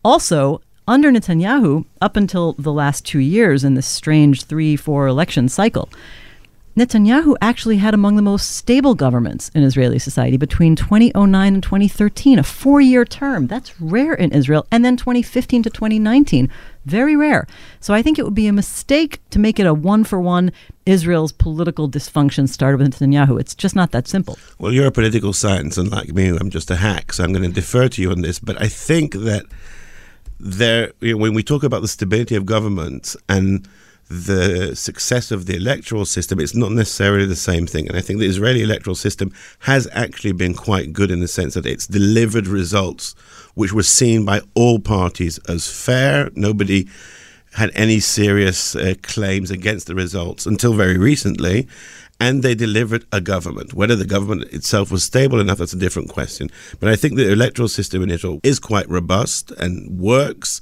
Also, 0.05 0.61
under 0.87 1.11
Netanyahu, 1.11 1.85
up 2.00 2.17
until 2.17 2.55
the 2.55 2.73
last 2.73 3.05
two 3.05 3.19
years 3.19 3.64
in 3.64 3.75
this 3.75 3.87
strange 3.87 4.45
three, 4.45 4.76
four 4.76 5.07
election 5.07 5.49
cycle, 5.49 5.88
Netanyahu 6.78 7.35
actually 7.40 7.78
had 7.78 7.92
among 7.92 8.14
the 8.14 8.23
most 8.23 8.56
stable 8.56 8.94
governments 8.94 9.50
in 9.52 9.64
Israeli 9.64 9.99
society 9.99 10.37
between 10.37 10.76
2009 10.76 11.54
and 11.54 11.62
2013, 11.62 12.38
a 12.38 12.42
four 12.44 12.80
year 12.80 13.04
term. 13.04 13.49
That's 13.49 13.80
rare 13.80 14.14
in 14.14 14.30
Israel. 14.30 14.64
And 14.70 14.85
then 14.85 14.97
2015 14.97 15.64
to 15.64 15.70
2019, 15.70 16.49
very 16.87 17.16
rare. 17.16 17.49
So 17.80 17.94
I 17.94 18.02
think 18.02 18.16
it 18.16 18.25
would 18.25 18.35
be 18.35 18.47
a 18.47 18.52
mistake 18.52 19.20
to 19.30 19.40
make 19.40 19.58
it 19.58 19.66
a 19.66 19.75
one 19.75 20.04
for 20.04 20.20
one 20.20 20.52
Israel's 20.87 21.32
political 21.32 21.90
dysfunction 21.90 22.49
started 22.49 22.78
with 22.78 22.90
Netanyahu. 22.90 23.40
It's 23.40 23.56
just 23.56 23.75
not 23.75 23.90
that 23.90 24.06
simple. 24.06 24.38
Well, 24.61 24.73
you're 24.73 24.87
a 24.87 24.92
political 24.92 25.32
science, 25.32 25.76
and 25.78 25.90
like 25.90 26.14
me, 26.14 26.28
I'm 26.28 26.50
just 26.50 26.70
a 26.70 26.76
hack. 26.76 27.12
So 27.12 27.25
I'm 27.25 27.32
going 27.32 27.42
to 27.42 27.52
defer 27.52 27.88
to 27.88 28.00
you 28.00 28.12
on 28.12 28.23
this. 28.23 28.38
But 28.38 28.62
I 28.62 28.68
think 28.68 29.14
that 29.14 29.44
there, 30.38 30.92
you 31.00 31.12
know, 31.12 31.18
when 31.18 31.35
we 31.35 31.42
talk 31.42 31.64
about 31.64 31.82
the 31.82 31.88
stability 31.88 32.37
of 32.37 32.47
governments 32.47 33.16
and 33.28 33.66
the 34.09 34.75
success 34.75 35.31
of 35.31 35.47
the 35.47 35.57
electoral 35.57 36.07
system, 36.07 36.41
it's 36.41 36.55
not 36.55 36.73
necessarily 36.73 37.27
the 37.27 37.37
same 37.37 37.67
thing. 37.67 37.88
And 37.88 37.97
I 37.97 38.00
think 38.00 38.19
the 38.19 38.27
Israeli 38.27 38.62
electoral 38.62 38.97
system 38.97 39.33
has 39.61 39.87
actually 39.93 40.33
been 40.33 40.55
quite 40.55 40.93
good 40.93 41.11
in 41.11 41.21
the 41.21 41.29
sense 41.29 41.55
that 41.55 41.67
it's 41.67 41.87
delivered 41.87 42.47
results 42.47 43.15
which 43.55 43.73
were 43.73 43.83
seen 43.83 44.25
by 44.25 44.41
all 44.55 44.79
parties 44.79 45.38
as 45.49 45.71
fair. 45.71 46.31
Nobody 46.35 46.88
had 47.55 47.71
any 47.75 48.00
serious 48.00 48.75
uh, 48.77 48.95
claims 49.03 49.50
against 49.50 49.87
the 49.87 49.95
results 49.95 50.47
until 50.47 50.73
very 50.75 50.97
recently. 50.97 51.69
And 52.21 52.43
they 52.43 52.55
delivered 52.55 53.05
a 53.12 53.21
government. 53.21 53.75
Whether 53.75 53.95
the 53.95 54.05
government 54.07 54.53
itself 54.53 54.91
was 54.91 55.05
stable 55.05 55.38
enough, 55.38 55.59
that's 55.59 55.73
a 55.73 55.79
different 55.79 56.09
question. 56.09 56.50
But 56.81 56.88
I 56.88 56.97
think 56.97 57.15
the 57.15 57.31
electoral 57.31 57.69
system 57.69 58.03
in 58.03 58.11
Israel 58.11 58.41
is 58.43 58.59
quite 58.59 58.88
robust 58.88 59.53
and 59.53 60.00
works 60.00 60.61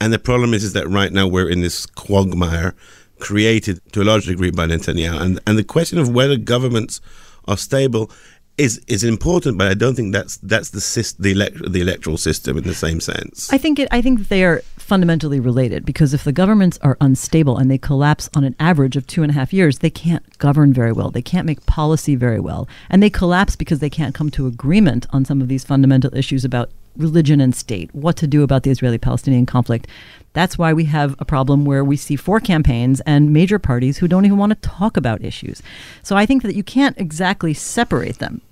and 0.00 0.12
the 0.12 0.18
problem 0.18 0.54
is, 0.54 0.64
is 0.64 0.72
that 0.74 0.88
right 0.88 1.12
now 1.12 1.26
we're 1.26 1.48
in 1.48 1.60
this 1.60 1.86
quagmire 1.86 2.74
created 3.18 3.80
to 3.92 4.02
a 4.02 4.04
large 4.04 4.26
degree 4.26 4.50
by 4.50 4.66
Netanyahu. 4.66 5.20
And, 5.20 5.40
and 5.46 5.58
the 5.58 5.64
question 5.64 5.98
of 5.98 6.10
whether 6.10 6.36
governments 6.36 7.00
are 7.48 7.56
stable 7.56 8.10
is 8.58 8.78
is 8.86 9.04
important, 9.04 9.58
but 9.58 9.68
I 9.68 9.74
don't 9.74 9.94
think 9.94 10.14
that's 10.14 10.38
that's 10.38 10.70
the 10.70 10.78
syst- 10.78 11.18
the 11.18 11.32
elect- 11.32 11.70
the 11.70 11.80
electoral 11.80 12.16
system 12.16 12.56
in 12.56 12.64
the 12.64 12.74
same 12.74 13.00
sense. 13.00 13.52
I 13.52 13.58
think 13.58 13.78
it. 13.78 13.88
I 13.90 14.00
think 14.00 14.28
they 14.28 14.44
are 14.44 14.62
fundamentally 14.78 15.40
related 15.40 15.84
because 15.84 16.14
if 16.14 16.24
the 16.24 16.32
governments 16.32 16.78
are 16.80 16.96
unstable 17.00 17.58
and 17.58 17.70
they 17.70 17.76
collapse 17.76 18.30
on 18.34 18.44
an 18.44 18.56
average 18.58 18.96
of 18.96 19.06
two 19.06 19.22
and 19.22 19.30
a 19.30 19.34
half 19.34 19.52
years, 19.52 19.80
they 19.80 19.90
can't 19.90 20.38
govern 20.38 20.72
very 20.72 20.92
well. 20.92 21.10
They 21.10 21.22
can't 21.22 21.46
make 21.46 21.66
policy 21.66 22.14
very 22.16 22.40
well, 22.40 22.66
and 22.88 23.02
they 23.02 23.10
collapse 23.10 23.56
because 23.56 23.80
they 23.80 23.90
can't 23.90 24.14
come 24.14 24.30
to 24.30 24.46
agreement 24.46 25.06
on 25.10 25.26
some 25.26 25.42
of 25.42 25.48
these 25.48 25.64
fundamental 25.64 26.14
issues 26.16 26.44
about 26.44 26.70
religion 26.96 27.40
and 27.40 27.54
state, 27.54 27.94
what 27.94 28.16
to 28.16 28.26
do 28.26 28.42
about 28.42 28.62
the 28.62 28.70
Israeli-Palestinian 28.70 29.46
conflict. 29.46 29.86
That's 30.32 30.58
why 30.58 30.72
we 30.72 30.84
have 30.84 31.16
a 31.18 31.24
problem 31.24 31.64
where 31.64 31.84
we 31.84 31.96
see 31.96 32.16
four 32.16 32.40
campaigns 32.40 33.00
and 33.06 33.32
major 33.32 33.58
parties 33.58 33.98
who 33.98 34.08
don't 34.08 34.24
even 34.26 34.38
want 34.38 34.50
to 34.50 34.68
talk 34.68 34.96
about 34.96 35.24
issues. 35.24 35.62
So 36.02 36.16
I 36.16 36.26
think 36.26 36.42
that 36.42 36.54
you 36.54 36.62
can't 36.62 36.98
exactly 36.98 37.54
separate 37.54 38.18
them. 38.18 38.42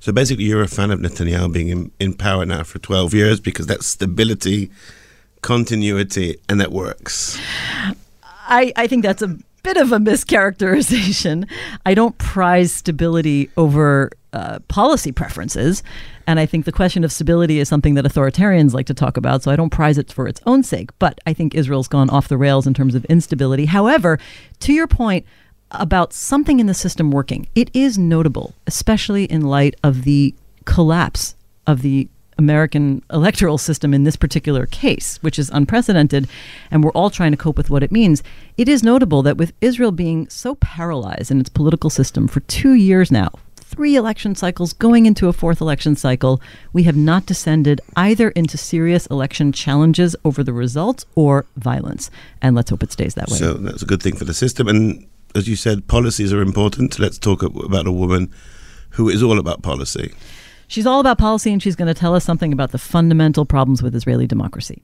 So 0.00 0.12
basically, 0.12 0.44
you're 0.44 0.62
a 0.62 0.68
fan 0.68 0.90
of 0.90 1.00
Netanyahu 1.00 1.52
being 1.52 1.68
in, 1.68 1.90
in 1.98 2.14
power 2.14 2.44
now 2.44 2.62
for 2.62 2.78
12 2.78 3.14
years 3.14 3.40
because 3.40 3.66
that's 3.66 3.86
stability, 3.86 4.70
continuity, 5.40 6.36
and 6.48 6.60
that 6.60 6.72
works. 6.72 7.40
I, 8.46 8.72
I 8.76 8.86
think 8.86 9.02
that's 9.02 9.22
a 9.22 9.38
bit 9.62 9.78
of 9.78 9.92
a 9.92 9.96
mischaracterization. 9.96 11.50
I 11.86 11.94
don't 11.94 12.16
prize 12.18 12.72
stability 12.72 13.50
over 13.56 14.10
uh, 14.34 14.58
policy 14.68 15.10
preferences. 15.10 15.82
And 16.26 16.40
I 16.40 16.46
think 16.46 16.64
the 16.64 16.72
question 16.72 17.04
of 17.04 17.12
stability 17.12 17.58
is 17.58 17.68
something 17.68 17.94
that 17.94 18.04
authoritarians 18.04 18.72
like 18.72 18.86
to 18.86 18.94
talk 18.94 19.16
about. 19.16 19.42
So 19.42 19.50
I 19.50 19.56
don't 19.56 19.70
prize 19.70 19.98
it 19.98 20.12
for 20.12 20.26
its 20.26 20.40
own 20.46 20.62
sake. 20.62 20.90
But 20.98 21.20
I 21.26 21.32
think 21.32 21.54
Israel's 21.54 21.88
gone 21.88 22.10
off 22.10 22.28
the 22.28 22.38
rails 22.38 22.66
in 22.66 22.74
terms 22.74 22.94
of 22.94 23.04
instability. 23.06 23.66
However, 23.66 24.18
to 24.60 24.72
your 24.72 24.86
point, 24.86 25.26
about 25.70 26.12
something 26.12 26.60
in 26.60 26.66
the 26.66 26.74
system 26.74 27.10
working. 27.10 27.48
It 27.54 27.70
is 27.74 27.98
notable, 27.98 28.54
especially 28.66 29.24
in 29.24 29.42
light 29.42 29.74
of 29.82 30.04
the 30.04 30.34
collapse 30.64 31.34
of 31.66 31.82
the 31.82 32.08
American 32.36 33.02
electoral 33.12 33.58
system 33.58 33.94
in 33.94 34.04
this 34.04 34.16
particular 34.16 34.66
case, 34.66 35.18
which 35.22 35.38
is 35.38 35.50
unprecedented, 35.50 36.28
and 36.70 36.82
we're 36.82 36.90
all 36.90 37.10
trying 37.10 37.30
to 37.30 37.36
cope 37.36 37.56
with 37.56 37.70
what 37.70 37.82
it 37.82 37.92
means. 37.92 38.22
It 38.56 38.68
is 38.68 38.82
notable 38.82 39.22
that 39.22 39.36
with 39.36 39.52
Israel 39.60 39.92
being 39.92 40.28
so 40.28 40.56
paralyzed 40.56 41.30
in 41.30 41.38
its 41.38 41.48
political 41.48 41.90
system 41.90 42.26
for 42.26 42.40
two 42.40 42.74
years 42.74 43.12
now, 43.12 43.30
three 43.74 43.96
election 43.96 44.34
cycles 44.34 44.72
going 44.72 45.06
into 45.06 45.28
a 45.28 45.32
fourth 45.32 45.60
election 45.60 45.96
cycle, 45.96 46.40
we 46.72 46.84
have 46.84 46.96
not 46.96 47.26
descended 47.26 47.80
either 47.96 48.30
into 48.30 48.56
serious 48.56 49.06
election 49.06 49.52
challenges 49.52 50.14
over 50.24 50.44
the 50.44 50.52
results 50.52 51.04
or 51.14 51.46
violence. 51.56 52.10
And 52.40 52.54
let's 52.54 52.70
hope 52.70 52.82
it 52.82 52.92
stays 52.92 53.14
that 53.14 53.28
way. 53.28 53.36
So 53.36 53.54
that's 53.54 53.82
a 53.82 53.86
good 53.86 54.02
thing 54.02 54.16
for 54.16 54.24
the 54.24 54.34
system. 54.34 54.68
And 54.68 55.06
as 55.34 55.48
you 55.48 55.56
said, 55.56 55.88
policies 55.88 56.32
are 56.32 56.40
important. 56.40 56.98
Let's 56.98 57.18
talk 57.18 57.42
about 57.42 57.86
a 57.86 57.92
woman 57.92 58.32
who 58.90 59.08
is 59.08 59.22
all 59.22 59.38
about 59.38 59.62
policy. 59.62 60.14
She's 60.68 60.86
all 60.86 61.00
about 61.00 61.18
policy, 61.18 61.52
and 61.52 61.62
she's 61.62 61.76
going 61.76 61.88
to 61.88 61.94
tell 61.94 62.14
us 62.14 62.24
something 62.24 62.52
about 62.52 62.70
the 62.70 62.78
fundamental 62.78 63.44
problems 63.44 63.82
with 63.82 63.94
Israeli 63.94 64.26
democracy. 64.26 64.82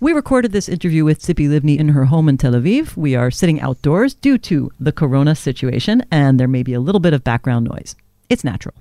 We 0.00 0.12
recorded 0.12 0.52
this 0.52 0.68
interview 0.68 1.04
with 1.04 1.20
Tzipi 1.20 1.48
Livni 1.48 1.76
in 1.76 1.88
her 1.88 2.04
home 2.04 2.28
in 2.28 2.38
Tel 2.38 2.52
Aviv. 2.52 2.96
We 2.96 3.16
are 3.16 3.32
sitting 3.32 3.60
outdoors 3.60 4.14
due 4.14 4.38
to 4.38 4.70
the 4.78 4.92
corona 4.92 5.34
situation, 5.34 6.04
and 6.08 6.38
there 6.38 6.46
may 6.46 6.62
be 6.62 6.72
a 6.72 6.78
little 6.78 7.00
bit 7.00 7.14
of 7.14 7.24
background 7.24 7.68
noise. 7.68 7.96
It's 8.28 8.44
natural. 8.44 8.76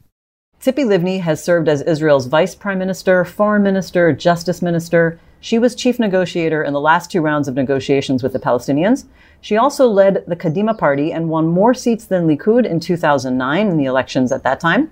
Tzipi 0.62 0.86
Livni 0.86 1.22
has 1.22 1.44
served 1.44 1.70
as 1.70 1.82
Israel's 1.82 2.28
vice 2.28 2.54
prime 2.54 2.78
minister, 2.78 3.26
foreign 3.26 3.64
minister, 3.64 4.14
justice 4.14 4.62
minister. 4.62 5.20
She 5.40 5.58
was 5.58 5.74
chief 5.74 5.98
negotiator 5.98 6.62
in 6.64 6.74
the 6.74 6.80
last 6.80 7.10
two 7.10 7.22
rounds 7.22 7.48
of 7.48 7.56
negotiations 7.56 8.22
with 8.22 8.34
the 8.34 8.40
Palestinians. 8.40 9.06
She 9.42 9.58
also 9.58 9.88
led 9.88 10.24
the 10.28 10.36
Kadima 10.36 10.78
party 10.78 11.12
and 11.12 11.30
won 11.30 11.48
more 11.48 11.74
seats 11.74 12.06
than 12.06 12.28
Likud 12.28 12.64
in 12.64 12.80
2009 12.80 13.68
in 13.68 13.78
the 13.78 13.86
elections 13.86 14.32
at 14.32 14.44
that 14.44 14.60
time. 14.60 14.92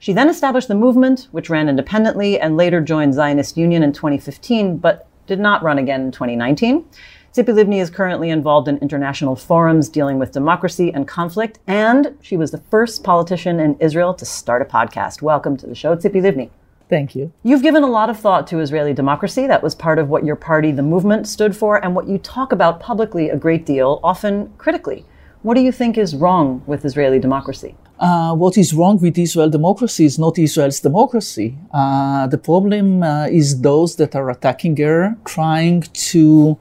She 0.00 0.12
then 0.14 0.30
established 0.30 0.66
the 0.66 0.74
movement, 0.74 1.28
which 1.30 1.50
ran 1.50 1.68
independently 1.68 2.40
and 2.40 2.56
later 2.56 2.80
joined 2.80 3.14
Zionist 3.14 3.56
Union 3.56 3.84
in 3.84 3.92
2015, 3.92 4.78
but 4.78 5.06
did 5.30 5.38
not 5.38 5.62
run 5.62 5.78
again 5.78 6.00
in 6.00 6.10
2019. 6.10 6.84
Tzipi 7.32 7.54
Livni 7.54 7.80
is 7.80 7.88
currently 7.88 8.30
involved 8.30 8.66
in 8.66 8.78
international 8.78 9.36
forums 9.36 9.88
dealing 9.88 10.18
with 10.18 10.32
democracy 10.32 10.92
and 10.92 11.06
conflict, 11.06 11.60
and 11.68 12.18
she 12.20 12.36
was 12.36 12.50
the 12.50 12.58
first 12.58 13.04
politician 13.04 13.60
in 13.60 13.76
Israel 13.78 14.12
to 14.12 14.24
start 14.24 14.60
a 14.60 14.64
podcast. 14.64 15.22
Welcome 15.22 15.56
to 15.58 15.68
the 15.68 15.74
show, 15.76 15.94
Tzipi 15.94 16.20
Livni. 16.20 16.50
Thank 16.88 17.14
you. 17.14 17.32
You've 17.44 17.62
given 17.62 17.84
a 17.84 17.86
lot 17.86 18.10
of 18.10 18.18
thought 18.18 18.48
to 18.48 18.58
Israeli 18.58 18.92
democracy. 18.92 19.46
That 19.46 19.62
was 19.62 19.76
part 19.76 20.00
of 20.00 20.08
what 20.08 20.24
your 20.24 20.34
party, 20.34 20.72
the 20.72 20.82
movement, 20.82 21.28
stood 21.28 21.54
for, 21.54 21.76
and 21.76 21.94
what 21.94 22.08
you 22.08 22.18
talk 22.18 22.50
about 22.50 22.80
publicly 22.80 23.30
a 23.30 23.36
great 23.36 23.64
deal, 23.64 24.00
often 24.02 24.52
critically. 24.58 25.04
What 25.42 25.54
do 25.54 25.60
you 25.60 25.70
think 25.70 25.96
is 25.96 26.16
wrong 26.16 26.64
with 26.66 26.84
Israeli 26.84 27.20
democracy? 27.20 27.76
Uh, 28.00 28.34
what 28.34 28.56
is 28.56 28.72
wrong 28.72 28.98
with 28.98 29.18
Israel 29.18 29.50
democracy 29.50 30.06
is 30.06 30.18
not 30.18 30.38
Israel's 30.38 30.80
democracy. 30.80 31.54
Uh, 31.70 32.26
the 32.26 32.38
problem 32.38 33.02
uh, 33.02 33.26
is 33.26 33.60
those 33.60 33.96
that 33.96 34.16
are 34.16 34.30
attacking 34.30 34.76
her, 34.78 35.14
trying 35.26 35.82
to 36.10 36.58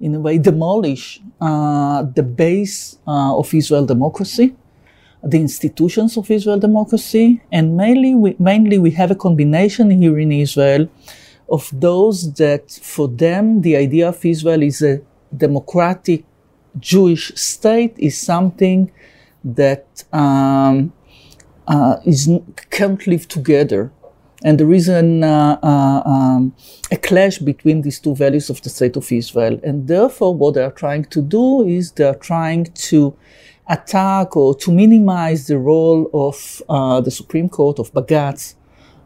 in 0.00 0.14
a 0.14 0.20
way, 0.20 0.38
demolish 0.38 1.20
uh, 1.40 2.02
the 2.02 2.22
base 2.22 2.98
uh, 3.06 3.36
of 3.36 3.52
Israel 3.54 3.86
democracy, 3.86 4.54
the 5.22 5.38
institutions 5.38 6.16
of 6.16 6.30
Israel 6.30 6.58
democracy, 6.58 7.42
and 7.50 7.76
mainly 7.76 8.14
we, 8.14 8.36
mainly 8.38 8.78
we 8.78 8.90
have 8.90 9.10
a 9.10 9.14
combination 9.14 9.90
here 9.90 10.18
in 10.18 10.32
Israel 10.32 10.88
of 11.50 11.70
those 11.72 12.32
that, 12.34 12.70
for 12.70 13.08
them, 13.08 13.62
the 13.62 13.76
idea 13.76 14.08
of 14.08 14.24
Israel 14.24 14.62
is 14.62 14.82
a 14.82 15.00
democratic 15.36 16.24
Jewish 16.78 17.32
state 17.34 17.94
is 17.96 18.20
something 18.20 18.90
that 19.54 20.04
um, 20.12 20.92
uh, 21.68 21.96
is, 22.04 22.28
can't 22.70 23.06
live 23.06 23.28
together. 23.28 23.92
And 24.44 24.60
there 24.60 24.72
is 24.72 24.88
an, 24.88 25.24
uh, 25.24 25.58
uh, 25.62 26.02
um, 26.04 26.54
a 26.90 26.96
clash 26.96 27.38
between 27.38 27.82
these 27.82 27.98
two 27.98 28.14
values 28.14 28.50
of 28.50 28.60
the 28.62 28.68
state 28.68 28.96
of 28.96 29.10
Israel. 29.10 29.58
And 29.62 29.88
therefore, 29.88 30.34
what 30.34 30.54
they 30.54 30.62
are 30.62 30.70
trying 30.70 31.04
to 31.06 31.22
do 31.22 31.66
is 31.66 31.92
they 31.92 32.04
are 32.04 32.14
trying 32.14 32.64
to 32.90 33.16
attack 33.68 34.36
or 34.36 34.54
to 34.54 34.70
minimize 34.70 35.46
the 35.46 35.58
role 35.58 36.10
of 36.12 36.62
uh, 36.68 37.00
the 37.00 37.10
Supreme 37.10 37.48
Court 37.48 37.78
of 37.78 37.92
Bagatz 37.92 38.54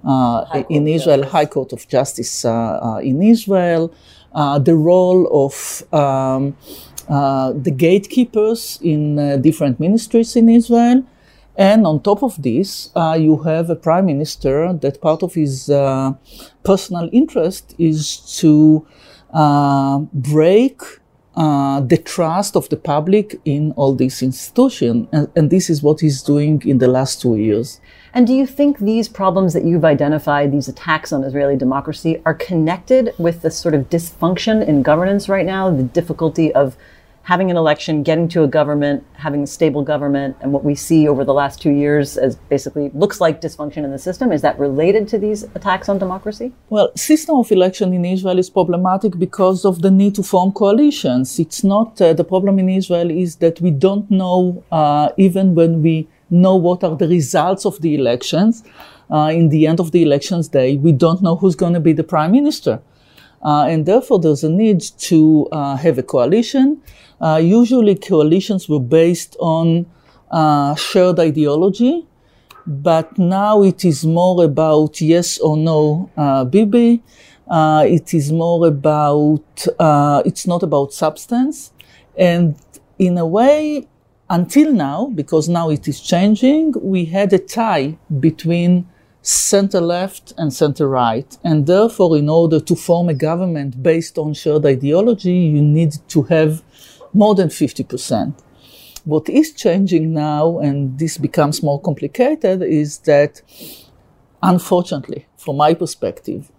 uh, 0.05 0.65
in 0.69 0.89
Israel, 0.89 1.25
High 1.25 1.47
Court 1.47 1.73
of 1.73 1.87
Justice 1.87 2.45
uh, 2.45 2.51
uh, 2.83 2.97
in 2.99 3.23
Israel, 3.23 3.95
the 4.33 4.75
role 4.75 5.29
of 5.45 5.83
um, 5.95 6.57
the 7.11 7.75
gatekeepers 7.77 8.79
in 8.83 9.41
different 9.43 9.81
ministries 9.81 10.37
in 10.37 10.49
Israel. 10.49 11.05
And 11.57 11.87
on 11.87 12.01
top 12.01 12.23
of 12.23 12.41
this, 12.43 12.91
uh, 12.97 13.19
you 13.21 13.37
have 13.43 13.69
a 13.69 13.77
prime 13.77 14.07
minister 14.07 14.73
that 14.73 15.01
part 15.01 15.23
of 15.23 15.35
his 15.35 15.69
uh, 15.69 16.15
personal 16.65 17.11
interest 17.13 17.75
is 17.79 18.17
to 18.39 18.87
uh, 19.33 19.99
break 20.15 20.81
uh, 21.37 21.81
the 21.81 21.99
trust 21.99 22.57
of 22.57 22.69
the 22.71 22.77
public 22.77 23.41
in 23.45 23.73
all 23.73 23.95
these 23.95 24.23
institutions. 24.23 25.07
And, 25.13 25.29
and, 25.37 25.51
this 25.51 25.71
is 25.71 25.83
what 25.83 26.01
he's 26.01 26.23
doing 26.23 26.61
in 26.67 26.79
the 26.79 26.89
last 26.89 27.21
two 27.21 27.37
years. 27.37 27.81
And 28.15 28.27
do 28.27 28.35
you 28.35 28.47
think 28.47 28.79
these 28.79 29.09
problems 29.09 29.53
that 29.53 29.65
you've 29.65 29.85
identified, 29.85 30.51
these 30.51 30.67
attacks 30.67 31.13
on 31.13 31.23
Israeli 31.23 31.57
democracy, 31.57 32.21
are 32.25 32.35
connected 32.35 33.15
with 33.19 33.43
the 33.43 33.51
sort 33.51 33.75
of 33.75 33.89
dysfunction 33.89 34.67
in 34.67 34.83
governance 34.83 35.29
right 35.29 35.47
now, 35.47 35.71
the 35.71 35.85
difficulty 35.85 36.53
of 36.53 36.77
having 37.31 37.49
an 37.49 37.57
election, 37.57 38.03
getting 38.03 38.27
to 38.27 38.43
a 38.43 38.49
government, 38.59 39.05
having 39.27 39.43
a 39.45 39.47
stable 39.47 39.85
government, 39.93 40.37
and 40.41 40.53
what 40.53 40.65
we 40.65 40.75
see 40.75 41.07
over 41.07 41.23
the 41.25 41.37
last 41.43 41.63
two 41.65 41.71
years 41.71 42.19
as 42.27 42.35
basically 42.55 42.91
looks 43.03 43.21
like 43.25 43.41
dysfunction 43.41 43.85
in 43.87 43.93
the 43.93 44.03
system, 44.09 44.33
is 44.33 44.43
that 44.43 44.59
related 44.59 45.07
to 45.07 45.17
these 45.17 45.45
attacks 45.59 45.89
on 45.89 45.97
democracy? 45.97 46.53
Well, 46.71 46.89
system 46.97 47.37
of 47.37 47.53
election 47.53 47.93
in 47.93 48.05
Israel 48.05 48.37
is 48.45 48.51
problematic 48.51 49.17
because 49.27 49.65
of 49.65 49.81
the 49.81 49.93
need 49.93 50.17
to 50.17 50.25
form 50.25 50.51
coalitions. 50.51 51.39
It's 51.39 51.63
not 51.63 51.89
uh, 52.03 52.15
the 52.21 52.25
problem 52.25 52.59
in 52.59 52.69
Israel 52.69 53.09
is 53.25 53.37
that 53.37 53.61
we 53.61 53.71
don't 53.71 54.11
know 54.11 54.65
uh, 54.73 55.11
even 55.17 55.55
when 55.55 55.83
we 55.83 56.09
know 56.31 56.57
what 56.57 56.83
are 56.83 56.97
the 56.97 57.07
results 57.07 57.65
of 57.65 57.81
the 57.81 57.95
elections. 57.95 58.65
Uh, 59.09 59.31
in 59.41 59.51
the 59.55 59.69
end 59.69 59.79
of 59.79 59.93
the 59.95 60.03
elections 60.03 60.49
day, 60.49 60.71
we 60.87 60.91
don't 60.91 61.23
know 61.23 61.37
who's 61.37 61.55
going 61.55 61.75
to 61.75 61.85
be 61.89 61.93
the 61.93 62.09
prime 62.15 62.33
minister. 62.33 62.75
Uh, 63.43 63.65
and 63.73 63.87
therefore, 63.87 64.19
there's 64.19 64.45
a 64.45 64.51
need 64.51 64.81
to 65.11 65.49
uh, 65.53 65.77
have 65.77 65.97
a 65.97 66.03
coalition. 66.03 66.81
Uh, 67.21 67.37
usually, 67.43 67.95
coalitions 67.95 68.69
were 68.69 68.81
based 68.81 69.37
on 69.41 69.87
uh, 70.31 70.75
shared 70.75 71.19
ideology, 71.19 72.07
but 72.67 73.19
now 73.19 73.63
it 73.63 73.85
is 73.85 74.05
more 74.05 74.45
about 74.45 75.01
yes 75.01 75.39
or 75.39 75.57
no 75.57 76.11
uh, 76.17 76.45
Bibi. 76.45 77.03
It 77.53 78.15
is 78.15 78.31
more 78.31 78.67
about, 78.69 79.67
it's 80.25 80.47
not 80.47 80.63
about 80.63 80.93
substance. 80.93 81.73
And 82.17 82.55
in 82.99 83.19
a 83.19 83.27
way, 83.27 83.89
until 84.29 84.73
now, 84.73 85.11
because 85.15 85.49
now 85.49 85.71
it 85.71 85.89
is 85.89 86.01
changing, 86.01 86.75
we 86.81 87.07
had 87.07 87.33
a 87.33 87.39
tie 87.39 87.99
between 88.21 88.87
center 89.23 89.81
left 89.81 90.33
and 90.39 90.53
center 90.53 90.87
right. 90.89 91.37
And 91.43 91.67
therefore, 91.67 92.17
in 92.17 92.29
order 92.29 92.61
to 92.61 92.77
form 92.77 93.09
a 93.09 93.15
government 93.15 93.83
based 93.83 94.17
on 94.17 94.33
shared 94.35 94.65
ideology, 94.65 95.33
you 95.33 95.61
need 95.61 95.97
to 96.09 96.23
have 96.23 96.63
more 97.13 97.35
than 97.35 97.49
50%. 97.49 98.35
What 99.05 99.29
is 99.29 99.53
changing 99.53 100.13
now, 100.13 100.59
and 100.59 100.99
this 100.99 101.17
becomes 101.17 101.63
more 101.63 101.81
complicated, 101.81 102.63
is 102.63 102.99
that 102.99 103.43
unfortunately, 104.43 105.27
from 105.37 105.57
my 105.57 105.75
perspective, 105.75 106.51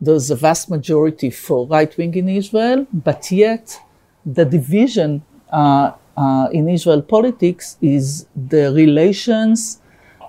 there's 0.00 0.30
a 0.30 0.36
vast 0.36 0.70
majority 0.70 1.30
for 1.30 1.66
right 1.66 1.96
wing 1.98 2.14
in 2.14 2.28
Israel, 2.28 2.86
but 2.92 3.30
yet 3.32 3.80
the 4.24 4.44
division 4.44 5.22
uh, 5.50 5.92
uh, 6.16 6.48
in 6.52 6.68
Israel 6.68 7.02
politics 7.02 7.76
is 7.80 8.26
the 8.36 8.72
relations 8.72 9.80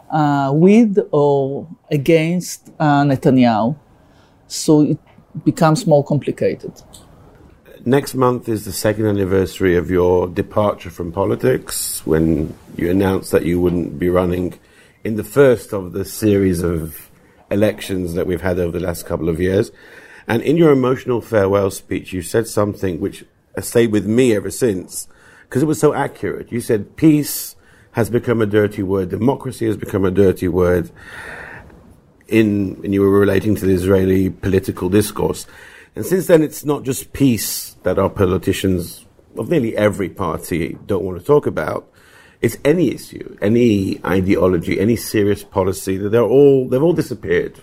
uh, 0.10 0.52
with 0.54 0.98
or 1.12 1.68
against 1.92 2.70
uh, 2.80 3.04
Netanyahu. 3.04 3.76
So 4.48 4.82
it 4.82 4.98
becomes 5.46 5.86
more 5.86 6.04
complicated. 6.04 6.74
Next 7.90 8.14
month 8.14 8.48
is 8.48 8.66
the 8.66 8.72
second 8.72 9.08
anniversary 9.08 9.76
of 9.76 9.90
your 9.90 10.28
departure 10.28 10.92
from 10.92 11.12
politics 11.12 12.06
when 12.06 12.56
you 12.78 12.92
announced 12.92 13.32
that 13.32 13.48
you 13.48 13.60
wouldn't 13.60 13.98
be 13.98 14.10
running 14.10 14.60
in 15.04 15.16
the 15.16 15.24
first 15.24 15.74
of 15.74 15.94
the 15.94 16.06
series 16.06 16.62
of 16.62 17.10
elections 17.50 18.14
that 18.14 18.28
we've 18.28 18.44
had 18.44 18.60
over 18.60 18.78
the 18.78 18.86
last 18.86 19.08
couple 19.08 19.28
of 19.28 19.42
years. 19.42 19.72
And 20.28 20.44
in 20.44 20.56
your 20.56 20.72
emotional 20.72 21.20
farewell 21.20 21.72
speech, 21.72 22.14
you 22.14 22.22
said 22.22 22.46
something 22.46 23.00
which 23.00 23.26
has 23.56 23.70
stayed 23.70 23.92
with 23.92 24.06
me 24.06 24.36
ever 24.36 24.52
since 24.52 25.08
because 25.46 25.64
it 25.64 25.66
was 25.66 25.80
so 25.80 25.96
accurate. 25.96 26.52
You 26.52 26.62
said 26.62 26.96
peace 26.96 27.56
has 27.94 28.12
become 28.12 28.40
a 28.40 28.46
dirty 28.46 28.84
word, 28.84 29.10
democracy 29.10 29.66
has 29.66 29.78
become 29.78 30.06
a 30.06 30.12
dirty 30.12 30.48
word. 30.48 30.92
In, 32.28 32.80
and 32.84 32.94
you 32.94 33.02
were 33.02 33.10
relating 33.10 33.56
to 33.56 33.66
the 33.66 33.74
Israeli 33.74 34.30
political 34.30 34.90
discourse. 34.90 35.48
And 36.00 36.06
since 36.06 36.28
then, 36.28 36.44
it's 36.44 36.64
not 36.64 36.84
just 36.84 37.12
peace 37.12 37.76
that 37.84 38.00
our 38.00 38.10
politicians 38.10 39.06
of 39.38 39.50
nearly 39.50 39.76
every 39.76 40.08
party 40.08 40.78
don't 40.86 41.04
want 41.04 41.20
to 41.20 41.26
talk 41.26 41.46
about. 41.46 41.92
It's 42.40 42.56
any 42.64 42.96
issue, 42.96 43.38
any 43.42 44.00
ideology, 44.06 44.80
any 44.80 44.96
serious 44.96 45.44
policy. 45.44 45.98
That 45.98 46.12
they're 46.12 46.22
all 46.24 46.70
they've 46.70 46.82
all 46.82 46.94
disappeared 46.94 47.60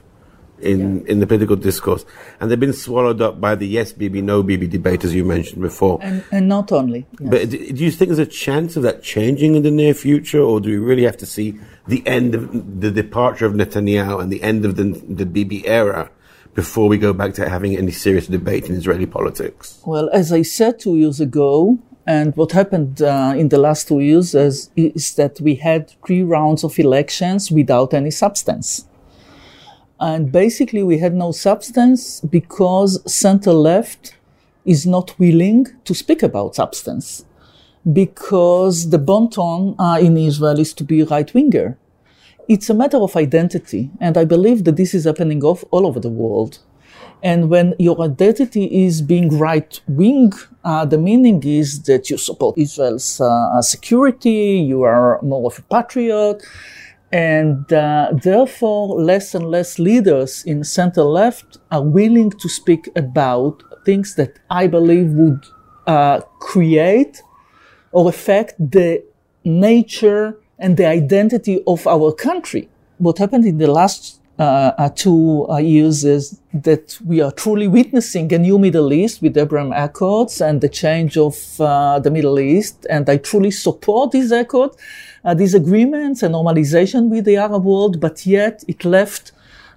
in 0.58 0.98
yeah. 0.98 1.12
in 1.12 1.20
the 1.20 1.26
political 1.26 1.56
discourse, 1.56 2.04
and 2.38 2.50
they've 2.50 2.60
been 2.60 2.74
swallowed 2.74 3.22
up 3.22 3.40
by 3.40 3.54
the 3.54 3.66
yes 3.66 3.94
Bibi, 3.94 4.20
no 4.20 4.42
Bibi 4.42 4.66
debate, 4.66 5.02
as 5.02 5.14
you 5.14 5.24
mentioned 5.24 5.62
before. 5.62 5.98
And, 6.02 6.22
and 6.30 6.46
not 6.46 6.72
only. 6.72 7.06
Yes. 7.18 7.30
But 7.30 7.48
do 7.48 7.56
you 7.56 7.90
think 7.90 8.10
there's 8.10 8.18
a 8.18 8.26
chance 8.26 8.76
of 8.76 8.82
that 8.82 9.02
changing 9.02 9.54
in 9.54 9.62
the 9.62 9.70
near 9.70 9.94
future, 9.94 10.42
or 10.42 10.60
do 10.60 10.68
we 10.68 10.76
really 10.76 11.04
have 11.04 11.16
to 11.16 11.26
see 11.26 11.58
the 11.86 12.06
end 12.06 12.34
of 12.34 12.82
the 12.82 12.90
departure 12.90 13.46
of 13.46 13.54
Netanyahu 13.54 14.20
and 14.20 14.30
the 14.30 14.42
end 14.42 14.66
of 14.66 14.76
the 14.76 15.02
the 15.08 15.24
Bibi 15.24 15.66
era? 15.66 16.10
Before 16.56 16.88
we 16.88 16.96
go 16.96 17.12
back 17.12 17.34
to 17.34 17.48
having 17.48 17.76
any 17.76 17.92
serious 17.92 18.26
debate 18.26 18.70
in 18.70 18.74
Israeli 18.74 19.04
politics? 19.04 19.78
Well, 19.84 20.08
as 20.10 20.32
I 20.32 20.40
said 20.40 20.80
two 20.80 20.96
years 20.96 21.20
ago, 21.20 21.78
and 22.06 22.34
what 22.34 22.52
happened 22.52 23.02
uh, 23.02 23.34
in 23.36 23.50
the 23.50 23.58
last 23.58 23.88
two 23.88 24.00
years 24.00 24.34
is, 24.34 24.70
is, 24.74 25.14
that 25.16 25.38
we 25.38 25.56
had 25.56 25.92
three 26.06 26.22
rounds 26.22 26.64
of 26.64 26.78
elections 26.78 27.50
without 27.50 27.92
any 27.92 28.10
substance. 28.10 28.86
And 30.00 30.32
basically, 30.32 30.82
we 30.82 30.96
had 30.98 31.14
no 31.14 31.30
substance 31.32 32.20
because 32.20 32.90
center 33.12 33.52
left 33.52 34.16
is 34.64 34.86
not 34.86 35.18
willing 35.18 35.66
to 35.84 35.94
speak 35.94 36.22
about 36.22 36.54
substance 36.54 37.26
because 37.92 38.90
the 38.90 38.98
bon 38.98 39.28
ton 39.28 39.74
uh, 39.78 39.98
in 40.00 40.16
Israel 40.16 40.58
is 40.58 40.72
to 40.74 40.84
be 40.84 41.02
right 41.02 41.32
winger. 41.34 41.76
It's 42.48 42.70
a 42.70 42.74
matter 42.74 42.98
of 42.98 43.16
identity, 43.16 43.90
and 44.00 44.16
I 44.16 44.24
believe 44.24 44.64
that 44.64 44.76
this 44.76 44.94
is 44.94 45.04
happening 45.04 45.42
off 45.42 45.64
all 45.72 45.84
over 45.84 45.98
the 45.98 46.08
world. 46.08 46.60
And 47.22 47.50
when 47.50 47.74
your 47.78 48.00
identity 48.00 48.84
is 48.84 49.02
being 49.02 49.36
right 49.36 49.80
wing, 49.88 50.32
uh, 50.62 50.84
the 50.84 50.98
meaning 50.98 51.42
is 51.42 51.82
that 51.82 52.08
you 52.08 52.18
support 52.18 52.56
Israel's 52.56 53.20
uh, 53.20 53.60
security, 53.62 54.64
you 54.70 54.82
are 54.82 55.20
more 55.22 55.46
of 55.46 55.58
a 55.58 55.62
patriot, 55.62 56.40
and 57.10 57.72
uh, 57.72 58.10
therefore, 58.12 59.00
less 59.00 59.34
and 59.34 59.46
less 59.46 59.78
leaders 59.80 60.44
in 60.44 60.62
center 60.62 61.02
left 61.02 61.58
are 61.72 61.82
willing 61.82 62.30
to 62.30 62.48
speak 62.48 62.88
about 62.94 63.62
things 63.84 64.14
that 64.16 64.38
I 64.50 64.68
believe 64.68 65.10
would 65.12 65.44
uh, 65.86 66.20
create 66.40 67.22
or 67.90 68.08
affect 68.08 68.54
the 68.58 69.02
nature 69.44 70.38
and 70.58 70.76
the 70.76 70.86
identity 70.86 71.62
of 71.66 71.86
our 71.86 72.12
country. 72.12 72.68
What 72.98 73.18
happened 73.18 73.44
in 73.44 73.58
the 73.58 73.70
last 73.70 74.20
uh, 74.38 74.72
uh 74.76 74.90
two 74.94 75.46
uh, 75.48 75.56
years 75.56 76.04
is 76.04 76.40
that 76.52 76.98
we 77.06 77.22
are 77.22 77.32
truly 77.32 77.68
witnessing 77.68 78.32
a 78.34 78.38
new 78.38 78.58
Middle 78.58 78.92
East 78.92 79.22
with 79.22 79.36
Abraham 79.36 79.72
Accords 79.72 80.40
and 80.40 80.60
the 80.60 80.68
change 80.68 81.16
of 81.16 81.36
uh, 81.60 81.98
the 82.00 82.10
Middle 82.10 82.38
East. 82.38 82.86
And 82.90 83.08
I 83.08 83.16
truly 83.16 83.50
support 83.50 84.12
this 84.12 84.30
accord 84.30 84.72
uh, 85.26 85.34
these 85.34 85.54
agreements 85.54 86.22
and 86.22 86.34
normalization 86.34 87.08
with 87.08 87.24
the 87.24 87.36
Arab 87.36 87.64
world, 87.64 88.00
but 88.00 88.24
yet 88.24 88.62
it 88.68 88.84
left 88.84 89.32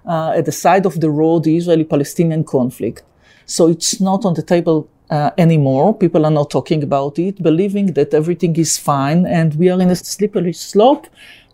uh, 0.06 0.30
at 0.36 0.44
the 0.44 0.52
side 0.52 0.86
of 0.86 1.00
the 1.00 1.10
road 1.10 1.42
the 1.44 1.56
Israeli-Palestinian 1.56 2.44
conflict. 2.44 3.02
So 3.50 3.68
it's 3.68 4.00
not 4.00 4.24
on 4.24 4.34
the 4.34 4.42
table 4.42 4.88
uh, 5.10 5.32
anymore. 5.36 5.92
People 5.92 6.24
are 6.24 6.30
not 6.30 6.50
talking 6.50 6.84
about 6.84 7.18
it, 7.18 7.42
believing 7.42 7.86
that 7.94 8.14
everything 8.14 8.54
is 8.54 8.78
fine, 8.78 9.26
and 9.26 9.48
we 9.56 9.68
are 9.72 9.80
in 9.80 9.90
a 9.90 9.96
slippery 9.96 10.52
slope 10.52 11.08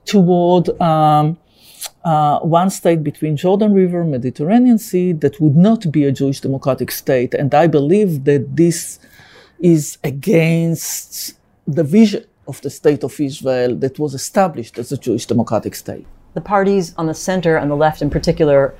toward 0.04 0.64
um, 0.78 1.38
uh, 2.04 2.38
one 2.40 2.68
state 2.68 3.02
between 3.02 3.34
Jordan 3.34 3.72
River, 3.72 4.04
Mediterranean 4.04 4.78
Sea, 4.78 5.12
that 5.12 5.40
would 5.40 5.56
not 5.56 5.90
be 5.90 6.04
a 6.04 6.12
Jewish 6.12 6.40
democratic 6.40 6.90
state. 6.90 7.32
And 7.32 7.54
I 7.54 7.66
believe 7.66 8.24
that 8.24 8.56
this 8.56 8.98
is 9.58 9.96
against 10.04 11.38
the 11.66 11.82
vision 11.82 12.26
of 12.46 12.60
the 12.60 12.68
state 12.68 13.04
of 13.04 13.18
Israel 13.18 13.74
that 13.76 13.98
was 13.98 14.12
established 14.12 14.78
as 14.78 14.92
a 14.92 14.98
Jewish 14.98 15.24
democratic 15.24 15.74
state. 15.74 16.06
The 16.34 16.42
parties 16.42 16.94
on 16.98 17.06
the 17.06 17.14
center 17.14 17.56
and 17.56 17.70
the 17.70 17.74
left 17.74 18.02
in 18.02 18.10
particular, 18.10 18.74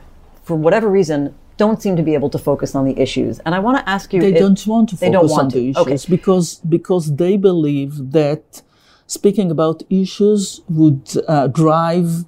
for 0.44 0.54
whatever 0.54 0.90
reason, 0.90 1.34
don't 1.56 1.80
seem 1.80 1.96
to 1.96 2.02
be 2.02 2.14
able 2.14 2.30
to 2.30 2.38
focus 2.38 2.74
on 2.74 2.84
the 2.84 2.98
issues. 3.00 3.38
And 3.40 3.54
I 3.54 3.58
want 3.58 3.78
to 3.78 3.88
ask 3.88 4.12
you 4.12 4.20
They 4.20 4.32
don't 4.32 4.66
want 4.66 4.90
to 4.90 4.96
focus 4.96 5.32
on 5.32 5.48
to. 5.50 5.56
the 5.56 5.70
issues 5.70 5.76
okay. 5.76 6.16
because 6.16 6.56
because 6.76 7.16
they 7.16 7.36
believe 7.36 8.12
that 8.12 8.62
speaking 9.06 9.50
about 9.50 9.82
issues 9.88 10.60
would 10.68 11.08
uh, 11.28 11.46
drive 11.48 12.24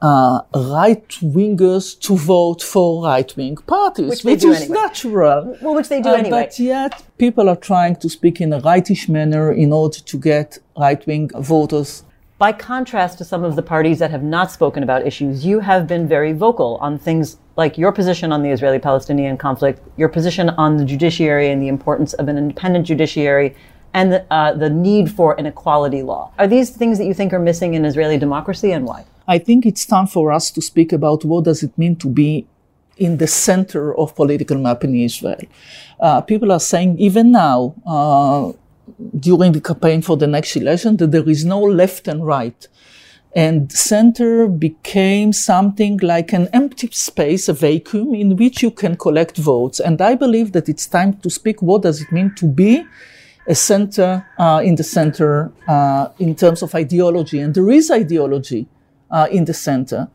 uh, 0.00 0.40
right 0.54 1.08
wingers 1.22 1.98
to 2.00 2.16
vote 2.16 2.60
for 2.60 3.04
right 3.04 3.36
wing 3.36 3.56
parties, 3.56 4.10
which, 4.10 4.24
which 4.24 4.44
is 4.44 4.62
anyway. 4.62 4.80
natural. 4.80 5.56
Well, 5.62 5.74
which 5.74 5.88
they 5.88 6.02
do 6.02 6.08
uh, 6.10 6.14
anyway. 6.14 6.30
But 6.30 6.58
yet, 6.58 7.02
people 7.18 7.48
are 7.48 7.56
trying 7.56 7.96
to 7.96 8.08
speak 8.08 8.40
in 8.40 8.52
a 8.52 8.58
rightish 8.60 9.08
manner 9.08 9.52
in 9.52 9.72
order 9.72 10.00
to 10.00 10.18
get 10.18 10.58
right 10.76 11.06
wing 11.06 11.30
voters. 11.38 12.02
By 12.42 12.50
contrast 12.50 13.18
to 13.18 13.24
some 13.24 13.44
of 13.44 13.54
the 13.54 13.62
parties 13.62 14.00
that 14.00 14.10
have 14.10 14.24
not 14.24 14.50
spoken 14.50 14.82
about 14.82 15.06
issues, 15.06 15.46
you 15.46 15.60
have 15.60 15.86
been 15.86 16.08
very 16.08 16.32
vocal 16.32 16.76
on 16.80 16.98
things 16.98 17.36
like 17.54 17.78
your 17.78 17.92
position 17.92 18.32
on 18.32 18.42
the 18.42 18.50
Israeli 18.50 18.80
Palestinian 18.80 19.36
conflict, 19.36 19.78
your 19.96 20.08
position 20.08 20.50
on 20.64 20.76
the 20.76 20.84
judiciary 20.84 21.50
and 21.52 21.62
the 21.62 21.68
importance 21.68 22.14
of 22.14 22.26
an 22.26 22.36
independent 22.36 22.84
judiciary, 22.84 23.54
and 23.94 24.12
the, 24.12 24.26
uh, 24.32 24.52
the 24.54 24.68
need 24.68 25.08
for 25.08 25.38
an 25.38 25.46
equality 25.46 26.02
law. 26.02 26.32
Are 26.36 26.48
these 26.48 26.70
things 26.70 26.98
that 26.98 27.04
you 27.04 27.14
think 27.14 27.32
are 27.32 27.38
missing 27.38 27.74
in 27.74 27.84
Israeli 27.84 28.18
democracy 28.18 28.72
and 28.72 28.86
why? 28.86 29.04
I 29.28 29.38
think 29.38 29.64
it's 29.64 29.86
time 29.86 30.08
for 30.08 30.32
us 30.32 30.50
to 30.50 30.60
speak 30.60 30.92
about 30.92 31.24
what 31.24 31.44
does 31.44 31.62
it 31.62 31.78
mean 31.78 31.94
to 32.04 32.08
be 32.08 32.48
in 32.96 33.18
the 33.18 33.28
center 33.28 33.96
of 33.96 34.16
political 34.16 34.58
map 34.58 34.82
in 34.82 34.96
Israel. 34.96 35.42
Uh, 36.00 36.20
people 36.22 36.50
are 36.50 36.64
saying 36.72 36.98
even 36.98 37.30
now, 37.30 37.76
uh, 37.86 38.52
during 39.18 39.52
the 39.52 39.60
campaign 39.60 40.02
for 40.02 40.16
the 40.16 40.26
next 40.26 40.56
election, 40.56 40.96
that 40.98 41.10
there 41.10 41.28
is 41.28 41.44
no 41.44 41.60
left 41.60 42.08
and 42.08 42.26
right. 42.26 42.68
And 43.34 43.72
center 43.72 44.46
became 44.46 45.32
something 45.32 45.98
like 45.98 46.34
an 46.34 46.48
empty 46.52 46.88
space, 46.92 47.48
a 47.48 47.54
vacuum 47.54 48.14
in 48.14 48.36
which 48.36 48.62
you 48.62 48.70
can 48.70 48.96
collect 48.96 49.38
votes. 49.38 49.80
And 49.80 50.02
I 50.02 50.14
believe 50.14 50.52
that 50.52 50.68
it's 50.68 50.86
time 50.86 51.14
to 51.18 51.30
speak 51.30 51.62
what 51.62 51.82
does 51.82 52.02
it 52.02 52.12
mean 52.12 52.34
to 52.36 52.46
be 52.46 52.84
a 53.48 53.54
center 53.54 54.26
uh, 54.38 54.60
in 54.62 54.74
the 54.76 54.84
center 54.84 55.50
uh, 55.66 56.08
in 56.18 56.34
terms 56.34 56.62
of 56.62 56.74
ideology. 56.74 57.40
And 57.40 57.54
there 57.54 57.70
is 57.70 57.90
ideology 57.90 58.66
uh, 59.10 59.28
in 59.30 59.46
the 59.46 59.54
center 59.54 60.08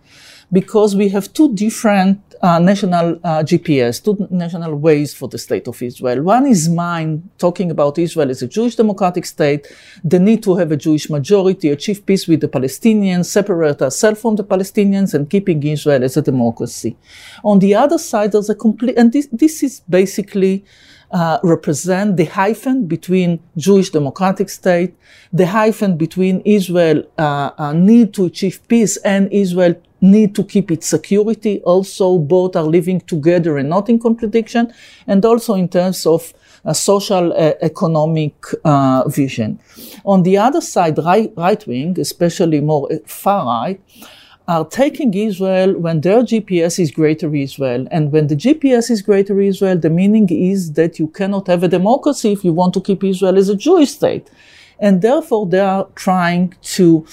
because 0.52 0.96
we 0.96 1.10
have 1.10 1.34
two 1.34 1.54
different 1.54 2.22
uh, 2.42 2.60
national 2.60 3.20
uh, 3.24 3.44
GPS, 3.44 4.04
two 4.04 4.28
national 4.30 4.76
ways 4.76 5.14
for 5.14 5.28
the 5.28 5.38
state 5.38 5.68
of 5.68 5.82
Israel. 5.82 6.22
One 6.22 6.46
is 6.46 6.70
mine, 6.70 7.30
talking 7.38 7.72
about 7.72 7.98
Israel 7.98 8.30
as 8.30 8.42
a 8.42 8.48
Jewish 8.48 8.76
democratic 8.76 9.26
state, 9.26 9.68
the 10.04 10.20
need 10.20 10.44
to 10.44 10.56
have 10.56 10.72
a 10.72 10.78
Jewish 10.78 11.10
majority, 11.10 11.70
achieve 11.70 12.06
peace 12.06 12.28
with 12.28 12.42
the 12.42 12.48
Palestinians, 12.48 13.26
separate 13.26 13.82
ourselves 13.82 14.22
from 14.22 14.36
the 14.36 14.44
Palestinians, 14.44 15.14
and 15.14 15.30
keeping 15.30 15.64
Israel 15.64 16.04
as 16.04 16.16
a 16.16 16.22
democracy. 16.22 16.96
On 17.44 17.60
the 17.60 17.76
other 17.76 17.98
side, 17.98 18.32
there's 18.32 18.50
a 18.50 18.56
complete, 18.56 18.98
and 18.98 19.12
this, 19.12 19.28
this 19.32 19.64
is 19.64 19.82
basically 19.90 20.64
uh, 21.12 21.40
represent 21.44 22.18
the 22.18 22.26
hyphen 22.26 22.86
between 22.86 23.40
Jewish 23.56 23.90
democratic 23.92 24.50
state, 24.50 24.94
the 25.32 25.48
hyphen 25.48 25.98
between 25.98 26.42
Israel 26.42 27.04
uh, 27.18 27.52
uh, 27.58 27.74
need 27.74 28.14
to 28.14 28.26
achieve 28.26 28.60
peace 28.68 28.98
and 28.98 29.32
Israel 29.32 29.76
need 30.02 30.36
to 30.36 30.44
keep 30.44 30.72
its 30.72 30.88
security. 30.88 31.62
Also, 31.62 32.18
both 32.18 32.56
are 32.56 32.64
living 32.64 33.02
together 33.02 33.58
and 33.58 33.70
not 33.70 33.90
in 33.90 34.00
contradiction. 34.00 34.74
And 35.08 35.24
also 35.26 35.54
in 35.56 35.70
terms 35.70 36.06
of 36.06 36.34
a 36.66 36.76
social 36.76 37.34
uh, 37.34 37.54
economic 37.62 38.34
uh, 38.66 39.08
vision. 39.08 39.60
On 40.06 40.24
the 40.24 40.38
other 40.38 40.62
side, 40.62 40.98
right, 40.98 41.32
right 41.38 41.66
wing, 41.66 42.00
especially 42.00 42.60
more 42.62 42.92
uh, 42.92 42.98
far 43.06 43.46
right, 43.46 43.82
are 44.48 44.66
taking 44.66 45.14
Israel 45.14 45.78
when 45.78 46.02
their 46.02 46.22
GPS 46.22 46.80
is 46.80 46.92
greater 46.92 47.34
Israel. 47.36 47.86
And 47.92 48.12
when 48.12 48.28
the 48.28 48.36
GPS 48.36 48.90
is 48.90 49.02
greater 49.02 49.40
Israel, 49.42 49.78
the 49.78 49.90
meaning 49.90 50.30
is 50.30 50.74
that 50.74 51.00
you 51.00 51.08
cannot 51.08 51.48
have 51.48 51.64
a 51.64 51.68
democracy 51.68 52.32
if 52.32 52.46
you 52.46 52.54
want 52.54 52.74
to 52.76 52.82
keep 52.82 53.04
Israel 53.04 53.38
as 53.38 53.50
a 53.50 53.56
Jewish 53.56 53.92
state. 53.92 54.30
And 54.80 55.02
therefore, 55.02 55.48
they 55.48 55.60
are 55.60 55.88
trying 55.96 56.54
to 56.62 57.06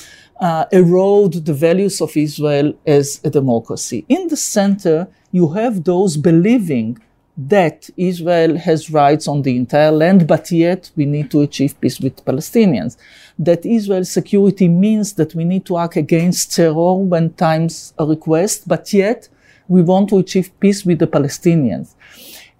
uh, 0.45 0.67
erode 0.73 1.33
the 1.47 1.55
values 1.55 2.03
of 2.03 2.15
Israel 2.19 2.75
as 2.87 3.19
a 3.25 3.31
democracy. 3.31 4.05
In 4.11 4.29
the 4.29 4.37
center, 4.37 5.09
you 5.33 5.49
have 5.55 5.85
those 5.85 6.19
believing 6.19 6.99
that 7.37 7.89
Israel 7.97 8.59
has 8.59 8.91
rights 8.91 9.27
on 9.27 9.41
the 9.41 9.57
entire 9.57 9.91
land, 9.91 10.27
but 10.27 10.51
yet 10.51 10.91
we 10.97 11.07
need 11.07 11.31
to 11.31 11.41
achieve 11.41 11.81
peace 11.81 11.99
with 11.99 12.23
Palestinians. 12.27 12.99
That 13.39 13.65
Israel's 13.65 14.11
security 14.11 14.69
means 14.69 15.15
that 15.15 15.35
we 15.35 15.45
need 15.45 15.65
to 15.65 15.79
act 15.79 15.97
against 15.97 16.55
terror 16.55 16.95
when 16.97 17.33
times 17.33 17.95
request, 17.99 18.69
but 18.69 18.93
yet 18.93 19.29
we 19.67 19.81
want 19.81 20.11
to 20.11 20.19
achieve 20.19 20.53
peace 20.61 20.85
with 20.85 20.99
the 20.99 21.07
Palestinians. 21.07 21.95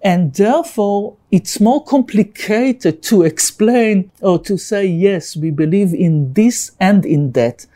And 0.01 0.33
therefore, 0.33 1.17
it's 1.31 1.59
more 1.59 1.83
complicated 1.83 3.03
to 3.03 3.21
explain 3.23 4.11
or 4.21 4.39
to 4.39 4.57
say, 4.57 4.87
yes, 4.87 5.35
we 5.35 5.51
believe 5.51 5.93
in 5.93 6.33
this 6.33 6.71
and 6.79 7.05
in 7.05 7.31
that. 7.33 7.67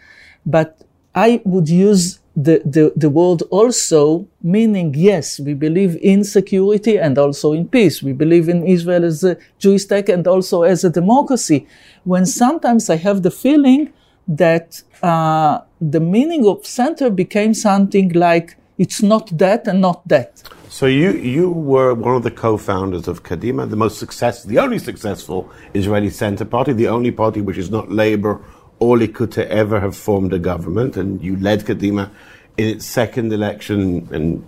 But 0.56 0.70
I 1.14 1.42
would 1.46 1.70
use 1.70 2.20
the, 2.36 2.62
the, 2.76 2.94
the 2.96 3.10
word 3.10 3.42
also 3.60 4.28
meaning, 4.42 4.94
yes, 4.96 5.40
we 5.40 5.54
believe 5.54 5.98
in 6.02 6.24
security 6.24 6.98
and 6.98 7.18
also 7.18 7.54
in 7.54 7.68
peace. 7.68 8.02
We 8.02 8.14
believe 8.14 8.48
in 8.50 8.66
Israel 8.66 9.04
as 9.04 9.24
a 9.24 9.38
Jewish 9.60 9.84
state 9.84 10.10
and 10.10 10.26
also 10.28 10.64
as 10.64 10.84
a 10.84 10.90
democracy. 10.90 11.68
When 12.04 12.26
sometimes 12.26 12.90
I 12.90 12.96
have 13.08 13.22
the 13.24 13.32
feeling 13.32 13.92
that 14.28 14.82
uh, 15.04 15.60
the 15.82 16.00
meaning 16.00 16.48
of 16.48 16.66
center 16.66 17.10
became 17.10 17.54
something 17.54 18.10
like 18.14 18.56
it's 18.78 19.02
not 19.04 19.38
that 19.38 19.68
and 19.68 19.82
not 19.82 20.08
that. 20.08 20.32
So 20.70 20.86
you 20.86 21.12
you 21.36 21.50
were 21.50 21.94
one 21.96 22.16
of 22.16 22.24
the 22.24 22.32
co-founders 22.32 23.08
of 23.08 23.24
Kadima, 23.24 23.68
the 23.70 23.76
most 23.76 23.98
successful, 23.98 24.50
the 24.52 24.60
only 24.60 24.80
successful 24.80 25.50
Israeli 25.74 26.12
center 26.12 26.46
party, 26.46 26.74
the 26.74 26.88
only 26.88 27.12
party 27.12 27.42
which 27.42 27.58
is 27.58 27.70
not 27.72 27.92
Labour 27.92 28.40
or 28.80 28.98
Likud 28.98 29.32
to 29.32 29.50
ever 29.52 29.80
have 29.80 29.96
formed 29.96 30.34
a 30.34 30.40
government, 30.40 30.98
and 30.98 31.22
you 31.22 31.36
led 31.38 31.66
Kadima 31.66 32.10
in 32.58 32.68
its 32.68 32.86
second 32.86 33.32
election, 33.34 34.08
and 34.12 34.48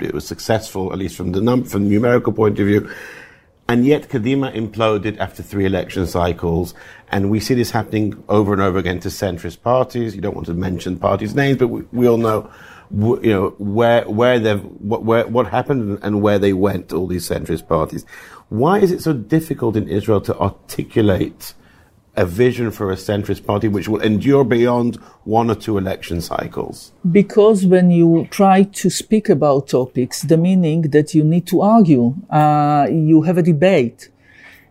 it 0.00 0.14
was 0.14 0.26
successful, 0.26 0.92
at 0.92 0.98
least 0.98 1.16
from 1.16 1.32
the 1.32 1.40
num- 1.40 1.64
from 1.64 1.84
the 1.84 1.90
numerical 1.90 2.32
point 2.32 2.58
of 2.58 2.66
view. 2.66 2.90
And 3.68 3.86
yet, 3.86 4.08
Kadima 4.08 4.52
imploded 4.52 5.18
after 5.18 5.42
three 5.44 5.64
election 5.64 6.06
cycles, 6.06 6.74
and 7.10 7.30
we 7.30 7.38
see 7.38 7.54
this 7.54 7.70
happening 7.70 8.22
over 8.28 8.52
and 8.52 8.60
over 8.60 8.78
again 8.78 8.98
to 9.00 9.08
centrist 9.08 9.62
parties. 9.62 10.14
You 10.14 10.20
don't 10.20 10.34
want 10.34 10.48
to 10.48 10.54
mention 10.54 10.98
parties' 10.98 11.34
names, 11.34 11.58
but 11.58 11.68
we, 11.68 11.82
we 11.92 12.08
all 12.08 12.16
know, 12.16 12.50
you 12.90 13.32
know, 13.32 13.50
where 13.58 14.02
where 14.08 14.40
they 14.40 14.56
what 14.56 15.04
where, 15.04 15.26
what 15.28 15.46
happened 15.46 16.00
and 16.02 16.20
where 16.20 16.38
they 16.38 16.52
went. 16.52 16.92
All 16.92 17.06
these 17.06 17.28
centrist 17.28 17.68
parties. 17.68 18.04
Why 18.48 18.80
is 18.80 18.90
it 18.90 19.02
so 19.02 19.12
difficult 19.12 19.76
in 19.76 19.88
Israel 19.88 20.20
to 20.22 20.36
articulate 20.36 21.54
a 22.20 22.26
vision 22.26 22.70
for 22.70 22.92
a 22.92 22.96
centrist 22.96 23.46
party 23.46 23.66
which 23.66 23.88
will 23.88 24.02
endure 24.02 24.44
beyond 24.44 24.96
one 25.24 25.50
or 25.50 25.54
two 25.54 25.78
election 25.78 26.20
cycles? 26.20 26.92
Because 27.10 27.64
when 27.64 27.90
you 27.90 28.28
try 28.30 28.58
to 28.80 28.90
speak 28.90 29.30
about 29.30 29.68
topics, 29.68 30.16
the 30.22 30.36
meaning 30.36 30.82
that 30.96 31.14
you 31.14 31.24
need 31.24 31.46
to 31.46 31.62
argue, 31.62 32.14
uh, 32.28 32.86
you 32.90 33.22
have 33.22 33.38
a 33.38 33.42
debate. 33.42 34.10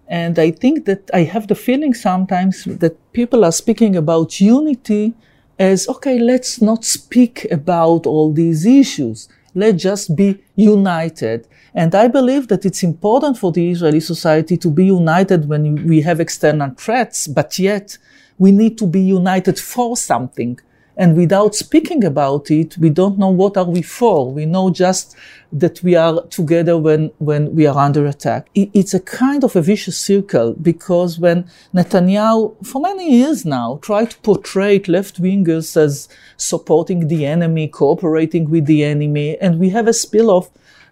And 0.08 0.38
I 0.38 0.52
think 0.52 0.86
that 0.86 1.10
I 1.12 1.24
have 1.24 1.48
the 1.48 1.56
feeling 1.56 1.94
sometimes 1.94 2.66
that 2.66 2.96
people 3.14 3.44
are 3.44 3.52
speaking 3.52 3.96
about 3.96 4.40
unity 4.40 5.14
as, 5.58 5.88
okay, 5.88 6.20
let's 6.20 6.62
not 6.62 6.86
speak 6.86 7.48
about 7.52 8.06
all 8.06 8.32
these 8.32 8.66
issues. 8.66 9.28
Let's 9.56 9.82
just 9.82 10.16
be 10.16 10.30
united. 10.56 11.48
And 11.73 11.93
I 11.93 12.08
believe 12.08 12.47
that 12.47 12.65
it's 12.65 12.84
important 12.84 13.38
for 13.38 13.51
the 13.51 13.71
Israeli 13.71 13.99
society 13.99 14.58
to 14.58 14.69
be 14.69 14.86
united 14.86 15.47
when 15.47 15.88
we 15.88 16.01
have 16.01 16.19
external 16.19 16.71
threats, 16.71 17.27
but 17.27 17.60
yet 17.60 17.97
we 18.38 18.51
need 18.51 18.77
to 18.79 18.88
be 18.88 19.01
united 19.01 19.60
for 19.60 19.95
something. 19.97 20.60
And 20.99 21.15
without 21.15 21.55
speaking 21.55 22.03
about 22.03 22.51
it, 22.51 22.77
we 22.77 22.89
don't 22.89 23.17
know 23.17 23.29
what 23.29 23.55
are 23.55 23.63
we 23.63 23.82
for. 23.82 24.29
We 24.29 24.45
know 24.45 24.69
just 24.69 25.15
that 25.53 25.82
we 25.82 25.95
are 25.95 26.21
together 26.27 26.77
when, 26.77 27.12
when 27.19 27.55
we 27.55 27.65
are 27.67 27.77
under 27.77 28.05
attack. 28.05 28.49
It's 28.53 28.93
a 28.93 28.99
kind 28.99 29.45
of 29.45 29.55
a 29.55 29.62
vicious 29.62 29.97
circle 29.97 30.55
because 30.62 31.17
when 31.17 31.49
Netanyahu, 31.73 32.67
for 32.67 32.82
many 32.82 33.15
years 33.15 33.45
now, 33.45 33.79
tried 33.82 34.12
to 34.12 34.17
portray 34.17 34.79
left 34.89 35.21
wingers 35.21 35.77
as 35.77 36.10
supporting 36.36 37.08
the 37.08 37.25
enemy, 37.25 37.69
cooperating 37.69 38.49
with 38.49 38.65
the 38.65 38.84
enemy, 38.84 39.38
and 39.38 39.58
we 39.58 39.69
have 39.69 39.88
a 39.88 39.93
spill 39.93 40.29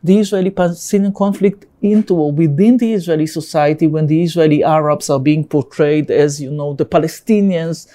the 0.03 0.19
Israeli-Palestinian 0.19 1.13
conflict 1.13 1.65
into 1.81 2.15
or 2.15 2.31
within 2.31 2.77
the 2.77 2.93
Israeli 2.93 3.27
society 3.27 3.88
when 3.88 4.07
the 4.07 4.23
Israeli 4.23 4.63
Arabs 4.63 5.10
are 5.10 5.19
being 5.19 5.47
portrayed 5.47 6.10
as, 6.12 6.41
you 6.41 6.51
know, 6.51 6.73
the 6.73 6.86
Palestinians 6.86 7.88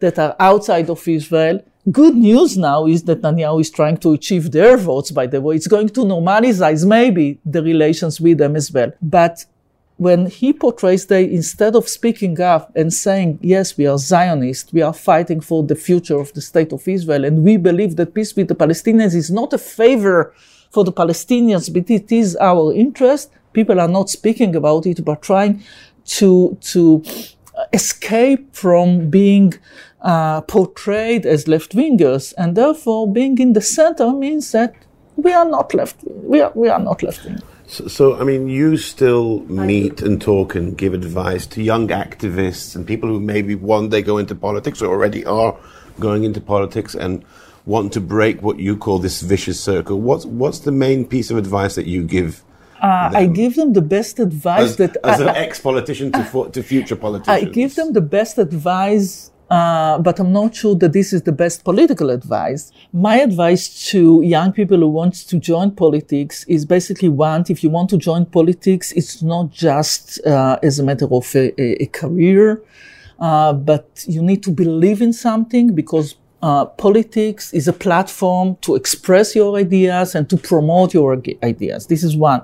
that 0.00 0.18
are 0.18 0.36
outside 0.38 0.90
of 0.90 1.06
Israel. 1.06 1.62
Good 1.90 2.14
news 2.14 2.58
now 2.58 2.86
is 2.86 3.04
that 3.04 3.22
Netanyahu 3.22 3.60
is 3.62 3.70
trying 3.70 3.96
to 3.98 4.12
achieve 4.12 4.52
their 4.52 4.76
votes, 4.76 5.10
by 5.10 5.26
the 5.26 5.40
way. 5.40 5.56
It's 5.56 5.66
going 5.66 5.88
to 5.90 6.00
normalize 6.00 6.86
maybe 6.86 7.38
the 7.44 7.62
relations 7.62 8.20
with 8.20 8.38
them 8.38 8.54
as 8.54 8.70
well. 8.70 8.92
But 9.00 9.46
when 10.00 10.24
he 10.24 10.50
portrays 10.50 11.06
they 11.06 11.24
instead 11.24 11.76
of 11.76 11.86
speaking 11.86 12.40
up 12.40 12.72
and 12.74 12.90
saying 12.90 13.38
yes 13.42 13.76
we 13.76 13.86
are 13.86 13.98
zionists 13.98 14.72
we 14.72 14.80
are 14.80 14.94
fighting 14.94 15.42
for 15.42 15.62
the 15.62 15.74
future 15.74 16.18
of 16.18 16.32
the 16.32 16.40
state 16.40 16.72
of 16.72 16.88
israel 16.88 17.22
and 17.22 17.44
we 17.44 17.58
believe 17.58 17.96
that 17.96 18.14
peace 18.14 18.34
with 18.34 18.48
the 18.48 18.54
palestinians 18.54 19.14
is 19.14 19.30
not 19.30 19.52
a 19.52 19.58
favor 19.58 20.34
for 20.70 20.84
the 20.84 20.92
Palestinians, 20.92 21.72
but 21.72 21.90
it 21.90 22.10
is 22.12 22.36
our 22.40 22.72
interest. 22.72 23.30
People 23.52 23.80
are 23.80 23.88
not 23.88 24.08
speaking 24.08 24.54
about 24.54 24.86
it, 24.86 25.04
but 25.04 25.22
trying 25.22 25.62
to, 26.04 26.56
to 26.60 27.02
escape 27.72 28.54
from 28.54 29.10
being 29.10 29.54
uh, 30.02 30.40
portrayed 30.42 31.26
as 31.26 31.48
left 31.48 31.74
wingers. 31.74 32.32
And 32.38 32.56
therefore, 32.56 33.12
being 33.12 33.38
in 33.38 33.52
the 33.52 33.60
center 33.60 34.12
means 34.12 34.52
that 34.52 34.74
we 35.16 35.32
are 35.32 35.44
not 35.44 35.74
left 35.74 35.96
we 36.04 36.40
are, 36.40 36.52
we 36.54 36.68
are 36.68 36.78
not 36.78 37.02
left 37.02 37.24
wing. 37.24 37.38
So, 37.66 37.86
so, 37.86 38.20
I 38.20 38.24
mean, 38.24 38.48
you 38.48 38.76
still 38.76 39.40
meet 39.40 40.02
and 40.02 40.20
talk 40.20 40.56
and 40.56 40.76
give 40.76 40.92
advice 40.92 41.46
to 41.48 41.62
young 41.62 41.86
activists 41.88 42.74
and 42.74 42.84
people 42.84 43.08
who 43.08 43.20
maybe 43.20 43.54
one 43.54 43.90
day 43.90 44.02
go 44.02 44.18
into 44.18 44.34
politics 44.34 44.82
or 44.82 44.88
already 44.88 45.24
are 45.24 45.56
going 46.00 46.24
into 46.24 46.40
politics 46.40 46.94
and 46.96 47.24
want 47.70 47.92
to 47.92 48.00
break 48.00 48.42
what 48.46 48.56
you 48.58 48.74
call 48.84 48.98
this 48.98 49.16
vicious 49.32 49.58
circle, 49.70 49.96
what's 50.08 50.24
what's 50.40 50.60
the 50.68 50.74
main 50.86 51.00
piece 51.14 51.28
of 51.32 51.36
advice 51.44 51.74
that 51.78 51.86
you 51.94 52.00
give? 52.16 52.32
Uh, 52.82 53.10
I 53.22 53.26
give 53.26 53.52
them 53.60 53.70
the 53.80 53.86
best 53.96 54.14
advice 54.18 54.70
as, 54.70 54.76
that 54.76 54.96
as 55.04 55.20
I, 55.20 55.30
an 55.30 55.36
ex-politician 55.44 56.08
to 56.12 56.22
to 56.54 56.60
future 56.72 56.96
politicians. 57.06 57.48
I 57.48 57.50
give 57.60 57.72
them 57.78 57.88
the 57.98 58.06
best 58.18 58.34
advice, 58.38 59.30
uh, 59.50 59.98
but 60.06 60.14
I'm 60.20 60.32
not 60.40 60.50
sure 60.60 60.74
that 60.82 60.92
this 60.98 61.12
is 61.16 61.20
the 61.30 61.36
best 61.44 61.56
political 61.70 62.08
advice. 62.18 62.62
My 63.08 63.16
advice 63.28 63.64
to 63.90 64.00
young 64.36 64.50
people 64.58 64.78
who 64.78 64.90
want 65.00 65.14
to 65.30 65.36
join 65.50 65.68
politics 65.84 66.36
is 66.56 66.60
basically 66.76 67.10
one: 67.10 67.44
if 67.54 67.58
you 67.64 67.70
want 67.76 67.88
to 67.90 67.98
join 68.08 68.22
politics, 68.38 68.86
it's 68.92 69.22
not 69.22 69.44
just 69.66 70.02
uh, 70.26 70.68
as 70.68 70.78
a 70.78 70.84
matter 70.88 71.08
of 71.18 71.26
a, 71.42 71.44
a, 71.64 71.66
a 71.84 71.86
career. 72.00 72.46
Uh, 73.30 73.52
but 73.52 73.86
you 74.08 74.22
need 74.22 74.42
to 74.42 74.50
believe 74.50 75.02
in 75.02 75.12
something 75.12 75.74
because 75.74 76.16
uh, 76.42 76.64
politics 76.64 77.52
is 77.52 77.68
a 77.68 77.72
platform 77.72 78.56
to 78.62 78.74
express 78.74 79.34
your 79.34 79.56
ideas 79.56 80.14
and 80.14 80.28
to 80.30 80.36
promote 80.36 80.94
your 80.94 81.22
ideas. 81.42 81.86
This 81.86 82.02
is 82.02 82.16
one. 82.16 82.42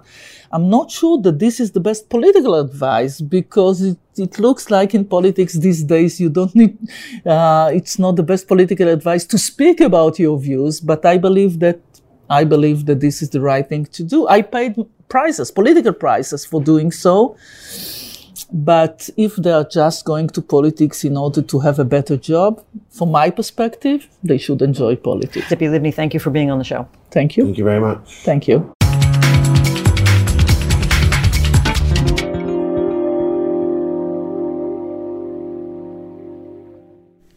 I'm 0.52 0.68
not 0.70 0.90
sure 0.90 1.20
that 1.22 1.38
this 1.38 1.61
is 1.61 1.72
the 1.72 1.80
best 1.80 2.09
political 2.09 2.54
advice 2.54 3.20
because 3.20 3.82
it, 3.82 3.98
it 4.16 4.38
looks 4.38 4.70
like 4.70 4.94
in 4.94 5.04
politics 5.04 5.54
these 5.54 5.82
days 5.82 6.20
you 6.20 6.28
don't 6.28 6.54
need, 6.54 6.78
uh, 7.26 7.70
it's 7.72 7.98
not 7.98 8.16
the 8.16 8.22
best 8.22 8.46
political 8.46 8.88
advice 8.88 9.24
to 9.26 9.38
speak 9.38 9.80
about 9.80 10.18
your 10.18 10.38
views, 10.38 10.80
but 10.80 11.04
I 11.04 11.18
believe 11.18 11.59
that, 11.61 11.80
I 12.30 12.44
believe 12.44 12.87
that 12.87 13.00
this 13.00 13.22
is 13.22 13.30
the 13.30 13.40
right 13.40 13.68
thing 13.68 13.87
to 13.87 14.04
do. 14.04 14.28
I 14.28 14.42
paid 14.42 14.76
prizes, 15.09 15.50
political 15.50 15.92
prizes 15.92 16.44
for 16.44 16.61
doing 16.61 16.92
so. 16.92 17.37
But 18.52 19.11
if 19.16 19.37
they 19.37 19.50
are 19.50 19.64
just 19.64 20.04
going 20.04 20.28
to 20.28 20.42
politics 20.42 21.04
in 21.04 21.16
order 21.16 21.42
to 21.42 21.59
have 21.61 21.78
a 21.78 21.85
better 21.85 22.16
job, 22.16 22.62
from 22.90 23.11
my 23.11 23.30
perspective, 23.30 24.09
they 24.22 24.38
should 24.38 24.62
enjoy 24.62 24.96
politics. 24.96 25.46
Tzipi 25.46 25.68
Livni, 25.68 25.92
thank 25.92 26.14
you 26.14 26.20
for 26.20 26.30
being 26.30 26.50
on 26.50 26.59
the 26.59 26.64
show. 26.64 26.88
Thank 27.11 27.37
you. 27.37 27.44
Thank 27.44 27.59
you 27.59 27.64
very 27.64 27.80
much. 27.80 28.14
Thank 28.24 28.46
you. 28.46 28.72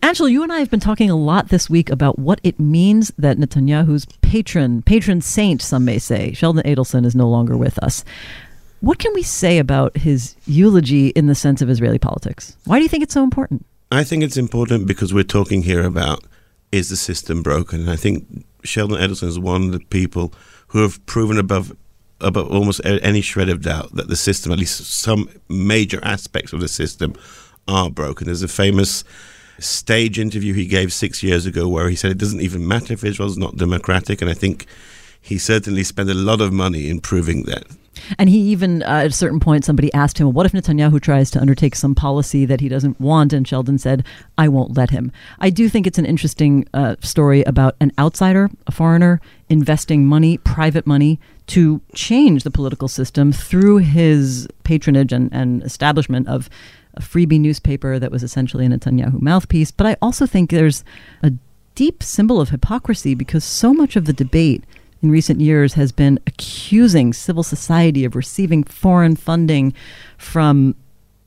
Anshel, 0.02 0.32
you 0.32 0.42
and 0.42 0.52
I 0.52 0.58
have 0.58 0.72
been 0.72 0.80
talking 0.80 1.12
a 1.12 1.16
lot 1.16 1.50
this 1.50 1.70
week 1.70 1.92
about 1.92 2.18
what 2.18 2.40
it 2.44 2.60
means 2.60 3.12
that 3.20 3.38
Netanyahu's 3.38 4.08
patron, 4.22 4.82
patron 4.82 5.22
saint, 5.22 5.62
some 5.62 5.86
may 5.86 6.00
say, 6.00 6.34
Sheldon 6.34 6.64
Adelson, 6.64 7.06
is 7.06 7.14
no 7.16 7.30
longer 7.30 7.56
with 7.56 7.78
us. 7.80 8.04
What 8.82 9.00
can 9.00 9.14
we 9.14 9.24
say 9.24 9.58
about 9.58 9.98
his 9.98 10.36
eulogy 10.46 11.10
in 11.10 11.28
the 11.28 11.36
sense 11.36 11.62
of 11.62 11.70
Israeli 11.70 12.00
politics? 12.00 12.56
Why 12.66 12.78
do 12.78 12.84
you 12.84 12.90
think 12.90 13.04
it's 13.04 13.14
so 13.14 13.24
important? 13.24 13.66
I 13.92 14.04
think 14.04 14.24
it's 14.24 14.38
important 14.38 14.88
because 14.88 15.14
we're 15.14 15.24
talking 15.24 15.64
here 15.64 15.84
about 15.84 16.24
is 16.72 16.90
the 16.90 16.96
system 16.96 17.42
broken? 17.42 17.82
And 17.82 17.90
I 17.90 17.96
think 17.96 18.46
Sheldon 18.64 18.98
Adelson 18.98 19.28
is 19.28 19.40
one 19.40 19.64
of 19.64 19.72
the 19.72 19.80
people 19.80 20.34
who 20.68 20.82
have 20.82 21.04
proven 21.06 21.38
above 21.38 21.76
above 22.22 22.52
almost 22.52 22.82
any 22.84 23.22
shred 23.22 23.48
of 23.48 23.62
doubt 23.62 23.96
that 23.96 24.10
the 24.10 24.16
system, 24.16 24.52
at 24.52 24.60
least 24.60 24.84
some 24.86 25.30
major 25.48 26.00
aspects 26.04 26.52
of 26.52 26.60
the 26.60 26.68
system, 26.68 27.16
are 27.66 27.90
broken. 27.90 28.26
There's 28.26 28.44
a 28.44 28.50
famous 28.50 29.06
stage 29.58 30.20
interview 30.20 30.54
he 30.54 30.66
gave 30.66 30.92
six 30.92 31.24
years 31.24 31.46
ago 31.46 31.68
where 31.70 31.90
he 31.90 31.96
said 31.96 32.12
it 32.12 32.18
doesn't 32.18 32.42
even 32.42 32.68
matter 32.68 32.94
if 32.94 33.06
Israel's 33.06 33.38
not 33.38 33.56
democratic, 33.56 34.22
and 34.22 34.30
I 34.30 34.34
think 34.34 34.66
he 35.22 35.38
certainly 35.38 35.84
spent 35.84 36.10
a 36.10 36.14
lot 36.14 36.42
of 36.42 36.52
money 36.52 36.90
in 36.90 37.00
proving 37.00 37.44
that. 37.44 37.64
And 38.18 38.30
he 38.30 38.40
even, 38.40 38.84
uh, 38.84 39.02
at 39.04 39.08
a 39.08 39.12
certain 39.12 39.40
point, 39.40 39.66
somebody 39.66 39.94
asked 39.94 40.18
him, 40.18 40.32
What 40.34 40.46
if 40.46 40.52
Netanyahu 40.52 41.02
tries 41.02 41.32
to 41.32 41.40
undertake 41.40 41.76
some 41.76 41.96
policy 41.96 42.46
that 42.46 42.62
he 42.62 42.70
doesn't 42.70 43.00
want? 43.00 43.34
And 43.34 43.48
Sheldon 43.48 43.78
said, 43.78 44.06
I 44.38 44.48
won't 44.48 44.76
let 44.78 44.90
him. 44.90 45.12
I 45.40 45.50
do 45.50 45.70
think 45.70 45.88
it's 45.88 45.98
an 45.98 46.06
interesting 46.06 46.68
uh, 46.74 46.96
story 47.02 47.44
about 47.44 47.76
an 47.80 47.92
outsider, 47.98 48.50
a 48.68 48.72
foreigner, 48.72 49.22
investing 49.50 50.06
money, 50.06 50.38
private 50.38 50.86
money, 50.86 51.20
to 51.48 51.82
change 51.96 52.44
the 52.44 52.52
political 52.52 52.88
system 52.88 53.32
through 53.32 53.78
his 53.78 54.48
patronage 54.64 55.12
and, 55.12 55.34
and 55.34 55.64
establishment 55.64 56.28
of 56.28 56.50
a 56.94 57.02
freebie 57.02 57.40
newspaper 57.40 57.98
that 57.98 58.12
was 58.12 58.24
essentially 58.24 58.66
a 58.66 58.70
Netanyahu 58.70 59.22
mouthpiece. 59.22 59.72
But 59.72 59.88
I 59.88 59.98
also 60.02 60.26
think 60.26 60.50
there's 60.50 60.84
a 61.24 61.34
deep 61.76 62.04
symbol 62.04 62.42
of 62.42 62.50
hypocrisy 62.50 63.16
because 63.16 63.44
so 63.44 63.74
much 63.74 63.96
of 63.96 64.06
the 64.06 64.14
debate 64.14 64.64
in 65.02 65.12
recent 65.12 65.42
years 65.42 65.74
has 65.74 65.92
been 65.92 66.20
accusing 66.28 67.14
civil 67.14 67.44
society 67.44 68.06
of 68.06 68.16
receiving 68.16 68.64
foreign 68.64 69.16
funding 69.16 69.74
from 70.18 70.76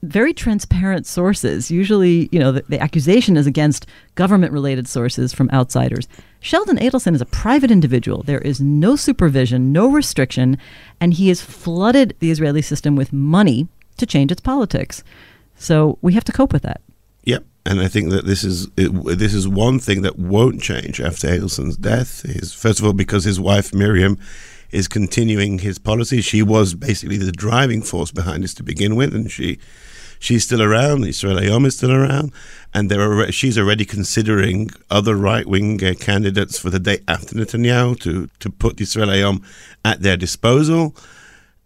very 0.03 0.35
transparent 0.35 1.07
sources. 1.07 1.71
Usually, 1.71 2.29
you 2.33 2.41
know, 2.41 2.53
the, 2.53 2.65
the 2.69 2.81
accusation 2.81 3.37
is 3.37 3.47
against 3.47 3.87
government 4.17 4.53
related 4.53 4.89
sources 4.89 5.33
from 5.33 5.49
outsiders. 5.51 6.09
Sheldon 6.41 6.77
Adelson 6.79 7.15
is 7.15 7.21
a 7.21 7.27
private 7.27 7.71
individual. 7.71 8.25
There 8.25 8.41
is 8.41 8.61
no 8.61 8.97
supervision, 8.97 9.73
no 9.73 9.89
restriction, 9.91 10.59
and 11.01 11.15
he 11.15 11.29
has 11.29 11.41
flooded 11.41 12.17
the 12.19 12.33
Israeli 12.33 12.63
system 12.63 12.97
with 12.97 13.13
money 13.13 13.69
to 13.97 14.07
change 14.07 14.33
its 14.33 14.41
politics. 14.41 15.05
So 15.55 15.99
we 16.03 16.15
have 16.15 16.25
to 16.25 16.33
cope 16.33 16.53
with 16.53 16.63
that. 16.63 16.81
And 17.65 17.81
I 17.81 17.89
think 17.89 18.11
that 18.11 18.27
this 18.27 18.43
is 18.43 18.67
it, 18.77 18.91
this 19.19 19.35
is 19.35 19.47
one 19.47 19.79
thing 19.79 20.03
that 20.03 20.19
won't 20.19 20.61
change 20.61 21.01
after 21.01 21.29
Adelson's 21.29 21.77
death. 21.77 22.25
Is 22.25 22.53
first 22.53 22.81
of 22.81 22.87
all 22.87 22.93
because 22.93 23.25
his 23.25 23.39
wife 23.39 23.73
Miriam 23.73 24.19
is 24.73 24.89
continuing 24.89 25.59
his 25.59 25.79
policy. 25.79 26.21
She 26.21 26.43
was 26.43 26.75
basically 26.75 27.19
the 27.19 27.31
driving 27.31 27.83
force 27.83 28.11
behind 28.11 28.43
this 28.43 28.55
to 28.55 28.63
begin 28.63 28.97
with, 28.97 29.15
and 29.15 29.31
she 29.31 29.59
she's 30.19 30.45
still 30.45 30.63
around. 30.63 31.05
Israel 31.05 31.37
Hayom 31.37 31.67
is 31.67 31.77
still 31.77 31.93
around, 31.93 32.33
and 32.75 32.91
there 32.91 33.01
are 33.01 33.31
she's 33.31 33.59
already 33.59 33.85
considering 33.85 34.71
other 34.91 35.15
right 35.15 35.47
wing 35.47 35.85
uh, 35.85 35.95
candidates 36.01 36.59
for 36.59 36.71
the 36.71 36.81
day 36.81 36.99
after 37.07 37.37
Netanyahu 37.37 38.01
to 38.01 38.29
to 38.41 38.51
put 38.51 38.81
Israel 38.81 39.09
Hayom 39.09 39.45
at 39.85 40.01
their 40.01 40.17
disposal 40.17 40.97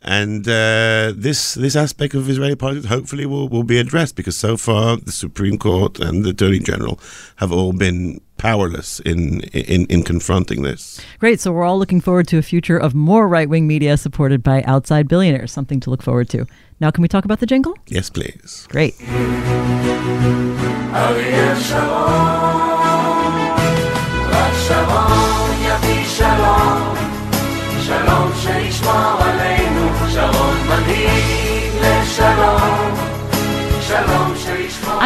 and 0.07 0.47
uh, 0.49 1.13
this 1.17 1.55
this 1.55 1.75
aspect 1.75 2.15
of 2.15 2.31
Israeli 2.31 2.55
politics 2.55 2.87
hopefully 2.87 3.27
will, 3.27 3.49
will 3.49 3.65
be 3.65 3.79
addressed 3.79 4.15
because 4.15 4.37
so 4.37 4.57
far 4.57 4.97
the 4.97 5.13
Supreme 5.13 5.59
Court 5.59 5.99
and 5.99 6.25
the 6.25 6.31
Attorney 6.31 6.61
General 6.61 7.01
have 7.37 7.53
all 7.53 7.73
been 7.73 8.21
powerless 8.39 9.01
in, 9.01 9.41
in 9.53 9.87
in 9.87 10.03
confronting 10.05 10.63
this. 10.63 11.01
Great. 11.19 11.41
So 11.41 11.53
we're 11.53 11.65
all 11.65 11.79
looking 11.79 12.01
forward 12.01 12.29
to 12.29 12.39
a 12.39 12.43
future 12.43 12.79
of 12.79 12.95
more 12.95 13.27
right 13.27 13.49
wing 13.49 13.67
media 13.67 13.97
supported 13.97 14.43
by 14.43 14.63
outside 14.63 15.09
billionaires. 15.09 15.51
Something 15.53 15.81
to 15.81 15.91
look 15.91 16.03
forward 16.03 16.29
to. 16.31 16.47
Now, 16.79 16.91
can 16.91 17.03
we 17.03 17.09
talk 17.09 17.25
about 17.25 17.41
the 17.41 17.47
jingle? 17.47 17.77
Yes, 17.89 18.11
please. 18.11 18.67
Great. 18.71 18.95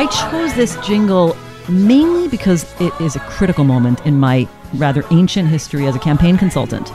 I 0.01 0.07
chose 0.07 0.55
this 0.55 0.77
jingle 0.77 1.37
mainly 1.69 2.27
because 2.27 2.65
it 2.81 2.99
is 3.03 3.17
a 3.17 3.21
critical 3.21 3.65
moment 3.65 4.01
in 4.07 4.19
my 4.19 4.49
rather 4.73 5.05
ancient 5.11 5.51
history 5.51 5.87
as 5.87 5.95
a 5.95 5.99
campaign 5.99 6.39
consultant. 6.39 6.91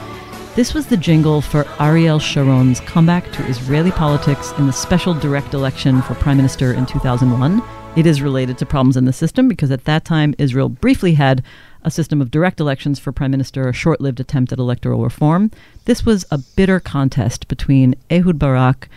This 0.56 0.74
was 0.74 0.88
the 0.88 0.96
jingle 0.96 1.40
for 1.40 1.68
Ariel 1.78 2.18
Sharon's 2.18 2.80
comeback 2.80 3.30
to 3.30 3.46
Israeli 3.46 3.92
politics 3.92 4.50
in 4.58 4.66
the 4.66 4.72
special 4.72 5.14
direct 5.14 5.54
election 5.54 6.02
for 6.02 6.16
prime 6.16 6.36
minister 6.36 6.72
in 6.72 6.84
2001. 6.84 7.62
It 7.94 8.06
is 8.06 8.22
related 8.22 8.58
to 8.58 8.66
problems 8.66 8.96
in 8.96 9.04
the 9.04 9.12
system 9.12 9.46
because 9.46 9.70
at 9.70 9.84
that 9.84 10.04
time 10.04 10.34
Israel 10.36 10.68
briefly 10.68 11.14
had 11.14 11.44
a 11.84 11.92
system 11.92 12.20
of 12.20 12.32
direct 12.32 12.58
elections 12.58 12.98
for 12.98 13.12
prime 13.12 13.30
minister, 13.30 13.68
a 13.68 13.72
short 13.72 14.00
lived 14.00 14.18
attempt 14.18 14.52
at 14.52 14.58
electoral 14.58 15.04
reform. 15.04 15.52
This 15.84 16.04
was 16.04 16.24
a 16.32 16.38
bitter 16.38 16.80
contest 16.80 17.46
between 17.46 17.94
Ehud 18.10 18.36
Barak, 18.36 18.88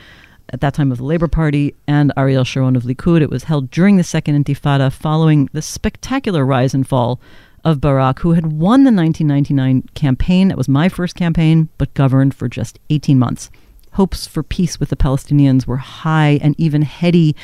at 0.52 0.62
that 0.62 0.74
time 0.74 0.92
of 0.92 0.98
the 0.98 1.04
Labour 1.04 1.28
Party, 1.28 1.76
and 1.88 2.12
Ariel 2.18 2.44
Sharon 2.44 2.76
of 2.76 2.84
Likud. 2.84 3.22
It 3.22 3.30
was 3.30 3.44
held 3.44 3.70
during 3.72 3.98
the 3.98 4.04
Second 4.04 4.44
Intifada 4.44 4.92
following 4.92 5.50
the 5.54 5.62
spectacular 5.62 6.46
rise 6.46 6.74
and 6.74 6.88
fall 6.88 7.20
of 7.64 7.82
Barak, 7.82 8.20
who 8.20 8.34
had 8.34 8.48
won 8.48 8.84
the 8.84 8.92
1999 8.92 9.90
campaign. 9.94 10.48
That 10.48 10.58
was 10.58 10.70
my 10.70 10.90
first 10.90 11.16
campaign, 11.16 11.70
but 11.78 11.94
governed 11.94 12.34
for 12.34 12.48
just 12.48 12.80
18 12.90 13.20
months. 13.20 13.50
Hopes 13.94 14.28
for 14.28 14.44
peace 14.44 14.80
with 14.80 14.90
the 14.90 14.96
Palestinians 14.96 15.66
were 15.66 15.78
high 15.78 16.40
and 16.42 16.56
even 16.58 16.84
heady 16.84 17.36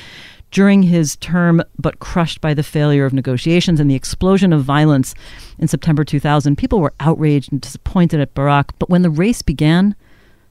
during 0.52 0.84
his 0.84 1.18
term, 1.18 1.62
but 1.78 2.00
crushed 2.00 2.39
by 2.39 2.54
the 2.54 2.63
failure 2.63 3.06
of 3.06 3.13
negotiations 3.13 3.80
and 3.80 3.91
the 3.91 3.96
explosion 3.96 4.54
of 4.54 4.63
violence 4.63 5.13
in 5.60 5.68
September 5.68 6.04
2000. 6.04 6.58
People 6.58 6.80
were 6.80 6.94
outraged 7.00 7.52
and 7.52 7.60
disappointed 7.60 8.22
at 8.22 8.34
Barak, 8.34 8.72
but 8.80 8.89
when 8.89 9.02
the 9.02 9.10
race 9.10 9.41
began, 9.41 9.96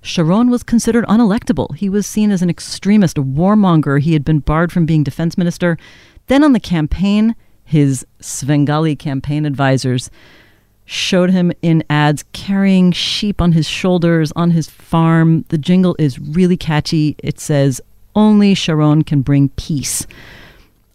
Sharon 0.04 0.50
was 0.50 0.62
considered 0.62 1.06
unelectable. 1.06 1.74
He 1.76 1.88
was 1.88 2.06
seen 2.06 2.30
as 2.30 2.42
an 2.42 2.50
extremist, 2.50 3.16
a 3.16 3.22
warmonger. 3.22 3.98
He 4.00 4.12
had 4.12 4.22
been 4.22 4.40
barred 4.40 4.70
from 4.70 4.84
being 4.84 5.02
defense 5.02 5.38
minister. 5.38 5.78
Then 6.26 6.44
on 6.44 6.52
the 6.52 6.60
campaign, 6.60 7.34
his 7.64 8.06
Svengali 8.20 8.96
campaign 8.96 9.46
advisors 9.46 10.10
showed 10.84 11.30
him 11.30 11.52
in 11.62 11.82
ads 11.88 12.22
carrying 12.34 12.92
sheep 12.92 13.40
on 13.40 13.52
his 13.52 13.66
shoulders 13.66 14.30
on 14.36 14.50
his 14.50 14.68
farm. 14.68 15.46
The 15.48 15.56
jingle 15.56 15.96
is 15.98 16.18
really 16.18 16.58
catchy. 16.58 17.16
It 17.20 17.40
says, 17.40 17.80
only 18.14 18.54
Sharon 18.54 19.04
can 19.04 19.22
bring 19.22 19.48
peace. 19.50 20.06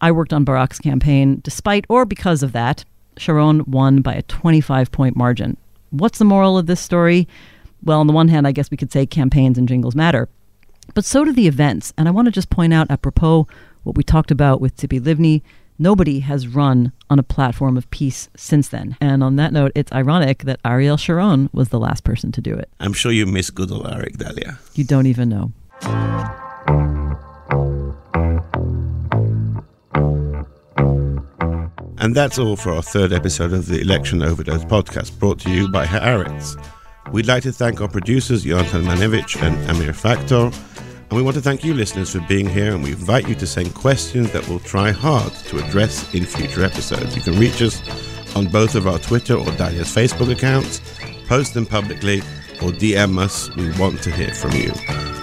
I 0.01 0.11
worked 0.11 0.33
on 0.33 0.45
Barak's 0.45 0.77
campaign. 0.77 1.41
Despite 1.43 1.85
or 1.89 2.05
because 2.05 2.43
of 2.43 2.51
that, 2.51 2.85
Sharon 3.17 3.63
won 3.65 4.03
by 4.03 4.13
a 4.13 4.21
25 4.21 4.91
point 4.91 5.15
margin. 5.15 5.57
What's 5.89 6.19
the 6.19 6.25
moral 6.25 6.59
of 6.59 6.67
this 6.67 6.79
story? 6.79 7.27
Well, 7.83 7.99
on 7.99 8.07
the 8.07 8.13
one 8.13 8.27
hand, 8.27 8.45
I 8.47 8.51
guess 8.51 8.69
we 8.71 8.77
could 8.77 8.91
say 8.91 9.05
campaigns 9.05 9.57
and 9.57 9.67
jingles 9.67 9.95
matter, 9.95 10.27
but 10.93 11.05
so 11.05 11.23
do 11.23 11.31
the 11.31 11.47
events. 11.47 11.93
And 11.97 12.07
I 12.07 12.11
want 12.11 12.25
to 12.25 12.31
just 12.31 12.49
point 12.49 12.73
out, 12.73 12.89
apropos 12.91 13.47
what 13.83 13.95
we 13.95 14.03
talked 14.03 14.31
about 14.31 14.59
with 14.59 14.75
Tzipi 14.75 14.99
Livni, 14.99 15.41
nobody 15.77 16.19
has 16.19 16.47
run 16.47 16.91
on 17.09 17.19
a 17.19 17.23
platform 17.23 17.77
of 17.77 17.89
peace 17.89 18.27
since 18.35 18.67
then. 18.67 18.97
And 18.99 19.23
on 19.23 19.37
that 19.37 19.53
note, 19.53 19.71
it's 19.75 19.91
ironic 19.93 20.43
that 20.43 20.59
Ariel 20.65 20.97
Sharon 20.97 21.49
was 21.53 21.69
the 21.69 21.79
last 21.79 22.03
person 22.03 22.31
to 22.33 22.41
do 22.41 22.53
it. 22.53 22.69
I'm 22.79 22.93
sure 22.93 23.11
you 23.11 23.25
miss 23.25 23.49
good 23.49 23.71
old 23.71 23.85
Arik 23.85 24.17
Dahlia. 24.17 24.59
You 24.75 24.83
don't 24.83 25.05
even 25.05 25.29
know. 25.29 25.53
And 32.01 32.15
that's 32.15 32.39
all 32.39 32.55
for 32.55 32.71
our 32.71 32.81
third 32.81 33.11
episode 33.11 33.51
of 33.53 33.67
the 33.67 33.81
Election 33.81 34.21
Overdose 34.23 34.63
podcast, 34.65 35.19
brought 35.19 35.39
to 35.41 35.51
you 35.51 35.69
by 35.69 35.85
Haaretz. 35.85 36.57
We'd 37.11 37.25
like 37.25 37.41
to 37.43 37.51
thank 37.51 37.81
our 37.81 37.87
producers, 37.87 38.43
Jonathan 38.43 38.83
Manevich 38.83 39.41
and 39.41 39.55
Amir 39.71 39.93
Factor. 39.93 40.35
And 40.35 41.11
we 41.11 41.23
want 41.23 41.35
to 41.37 41.41
thank 41.41 41.63
you, 41.63 41.73
listeners, 41.73 42.11
for 42.11 42.19
being 42.27 42.47
here. 42.47 42.75
And 42.75 42.83
we 42.83 42.91
invite 42.91 43.27
you 43.27 43.33
to 43.35 43.47
send 43.47 43.73
questions 43.73 44.31
that 44.31 44.47
we'll 44.47 44.59
try 44.59 44.91
hard 44.91 45.33
to 45.33 45.57
address 45.57 46.13
in 46.13 46.23
future 46.23 46.63
episodes. 46.63 47.15
You 47.15 47.23
can 47.23 47.39
reach 47.39 47.63
us 47.63 47.81
on 48.35 48.45
both 48.45 48.75
of 48.75 48.85
our 48.85 48.99
Twitter 48.99 49.33
or 49.33 49.45
Dahlia's 49.53 49.87
Facebook 49.87 50.31
accounts, 50.31 50.81
post 51.27 51.55
them 51.55 51.65
publicly, 51.65 52.19
or 52.61 52.71
DM 52.71 53.17
us. 53.17 53.53
We 53.55 53.71
want 53.79 54.03
to 54.03 54.11
hear 54.11 54.31
from 54.33 54.51
you. 54.51 54.71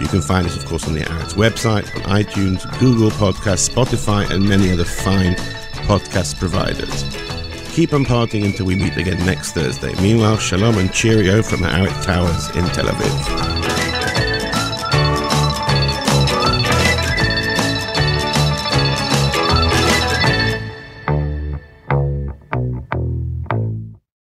You 0.00 0.08
can 0.08 0.22
find 0.22 0.44
us, 0.44 0.56
of 0.56 0.64
course, 0.64 0.88
on 0.88 0.94
the 0.94 1.02
Haaretz 1.02 1.34
website, 1.34 1.94
on 1.94 2.02
iTunes, 2.22 2.64
Google 2.80 3.10
Podcasts, 3.10 3.70
Spotify, 3.70 4.28
and 4.28 4.48
many 4.48 4.72
other 4.72 4.84
fine 4.84 5.34
podcast 5.86 6.38
providers. 6.40 7.25
Keep 7.76 7.92
on 7.92 8.06
partying 8.06 8.46
until 8.46 8.64
we 8.64 8.74
meet 8.74 8.96
again 8.96 9.18
next 9.26 9.52
Thursday. 9.52 9.94
Meanwhile, 10.00 10.38
shalom 10.38 10.78
and 10.78 10.90
cheerio 10.90 11.42
from 11.42 11.60
Haaretz 11.60 12.02
Towers 12.06 12.48
in 12.56 12.64
Tel 12.70 12.86
Aviv. 12.86 13.55